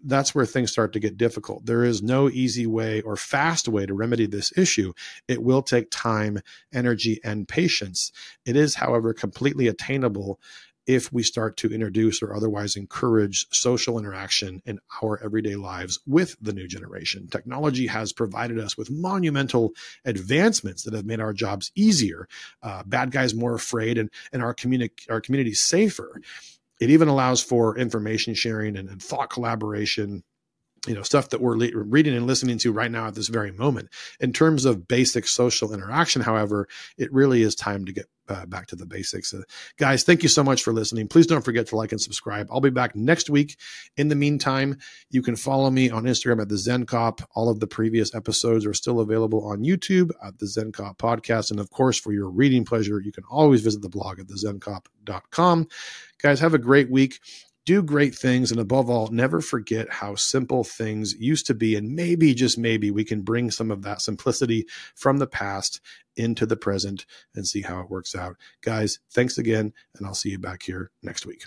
that's 0.04 0.34
where 0.34 0.46
things 0.46 0.72
start 0.72 0.92
to 0.94 1.00
get 1.00 1.16
difficult. 1.16 1.66
There 1.66 1.84
is 1.84 2.02
no 2.02 2.28
easy 2.28 2.66
way 2.66 3.00
or 3.02 3.14
fast 3.16 3.68
way 3.68 3.86
to 3.86 3.94
remedy 3.94 4.26
this 4.26 4.52
issue. 4.56 4.92
It 5.28 5.42
will 5.42 5.62
take 5.62 5.88
time, 5.90 6.40
energy, 6.72 7.20
and 7.22 7.46
patience. 7.46 8.10
It 8.44 8.56
is, 8.56 8.74
however, 8.74 9.12
completely 9.12 9.68
attainable 9.68 10.40
if 10.86 11.12
we 11.12 11.22
start 11.22 11.56
to 11.58 11.72
introduce 11.72 12.22
or 12.22 12.34
otherwise 12.34 12.76
encourage 12.76 13.46
social 13.50 13.98
interaction 13.98 14.62
in 14.66 14.78
our 15.02 15.22
everyday 15.22 15.56
lives 15.56 15.98
with 16.06 16.36
the 16.40 16.52
new 16.52 16.68
generation. 16.68 17.26
Technology 17.28 17.86
has 17.86 18.12
provided 18.12 18.58
us 18.58 18.76
with 18.76 18.90
monumental 18.90 19.72
advancements 20.04 20.82
that 20.82 20.94
have 20.94 21.06
made 21.06 21.20
our 21.20 21.32
jobs 21.32 21.72
easier, 21.74 22.28
uh, 22.62 22.82
bad 22.84 23.10
guys 23.10 23.34
more 23.34 23.54
afraid, 23.54 23.98
and, 23.98 24.10
and 24.32 24.42
our, 24.42 24.54
communi- 24.54 24.90
our 25.10 25.20
communities 25.20 25.60
safer. 25.60 26.20
It 26.80 26.90
even 26.90 27.08
allows 27.08 27.42
for 27.42 27.78
information 27.78 28.34
sharing 28.34 28.76
and, 28.76 28.88
and 28.88 29.02
thought 29.02 29.30
collaboration 29.30 30.22
you 30.86 30.94
know 30.94 31.02
stuff 31.02 31.30
that 31.30 31.40
we're 31.40 31.56
le- 31.56 31.70
reading 31.74 32.14
and 32.14 32.26
listening 32.26 32.58
to 32.58 32.72
right 32.72 32.90
now 32.90 33.06
at 33.06 33.14
this 33.14 33.28
very 33.28 33.52
moment. 33.52 33.90
In 34.20 34.32
terms 34.32 34.64
of 34.64 34.88
basic 34.88 35.26
social 35.26 35.72
interaction 35.72 36.22
however 36.22 36.68
it 36.98 37.12
really 37.12 37.42
is 37.42 37.54
time 37.54 37.84
to 37.84 37.92
get 37.92 38.06
uh, 38.26 38.46
back 38.46 38.66
to 38.66 38.76
the 38.76 38.86
basics. 38.86 39.34
Uh, 39.34 39.42
guys 39.76 40.02
thank 40.02 40.22
you 40.22 40.28
so 40.30 40.42
much 40.42 40.62
for 40.62 40.72
listening. 40.72 41.06
Please 41.06 41.26
don't 41.26 41.44
forget 41.44 41.66
to 41.66 41.76
like 41.76 41.92
and 41.92 42.00
subscribe. 42.00 42.48
I'll 42.50 42.60
be 42.60 42.70
back 42.70 42.96
next 42.96 43.28
week. 43.28 43.58
In 43.96 44.08
the 44.08 44.14
meantime 44.14 44.78
you 45.10 45.20
can 45.20 45.36
follow 45.36 45.70
me 45.70 45.90
on 45.90 46.04
instagram 46.04 46.40
at 46.40 46.48
the 46.48 46.58
zen 46.58 46.86
cop. 46.86 47.20
All 47.34 47.50
of 47.50 47.60
the 47.60 47.66
previous 47.66 48.14
episodes 48.14 48.64
are 48.64 48.74
still 48.74 49.00
available 49.00 49.46
on 49.46 49.62
youtube 49.62 50.10
at 50.24 50.38
the 50.38 50.46
zen 50.46 50.72
cop 50.72 50.98
podcast. 50.98 51.50
And 51.50 51.60
of 51.60 51.70
course 51.70 51.98
for 51.98 52.12
your 52.12 52.30
reading 52.30 52.64
pleasure 52.64 53.00
you 53.00 53.12
can 53.12 53.24
always 53.30 53.60
visit 53.60 53.82
the 53.82 53.88
blog 53.88 54.20
at 54.20 54.28
the 54.28 54.38
zen 54.38 54.54
thezencop.com 54.54 55.68
guys 56.22 56.40
have 56.40 56.54
a 56.54 56.58
great 56.58 56.90
week 56.90 57.20
do 57.64 57.82
great 57.82 58.14
things 58.14 58.50
and 58.50 58.60
above 58.60 58.90
all 58.90 59.08
never 59.08 59.40
forget 59.40 59.90
how 59.90 60.14
simple 60.14 60.64
things 60.64 61.14
used 61.14 61.46
to 61.46 61.54
be 61.54 61.76
and 61.76 61.94
maybe 61.94 62.34
just 62.34 62.58
maybe 62.58 62.90
we 62.90 63.04
can 63.04 63.22
bring 63.22 63.50
some 63.50 63.70
of 63.70 63.82
that 63.82 64.00
simplicity 64.00 64.66
from 64.94 65.18
the 65.18 65.26
past 65.26 65.80
into 66.16 66.46
the 66.46 66.56
present 66.56 67.06
and 67.34 67.46
see 67.46 67.62
how 67.62 67.80
it 67.80 67.90
works 67.90 68.14
out. 68.14 68.36
Guys 68.62 68.98
thanks 69.10 69.38
again 69.38 69.72
and 69.96 70.06
i'll 70.06 70.14
see 70.14 70.30
you 70.30 70.38
back 70.38 70.62
here 70.62 70.90
next 71.02 71.26
week 71.26 71.46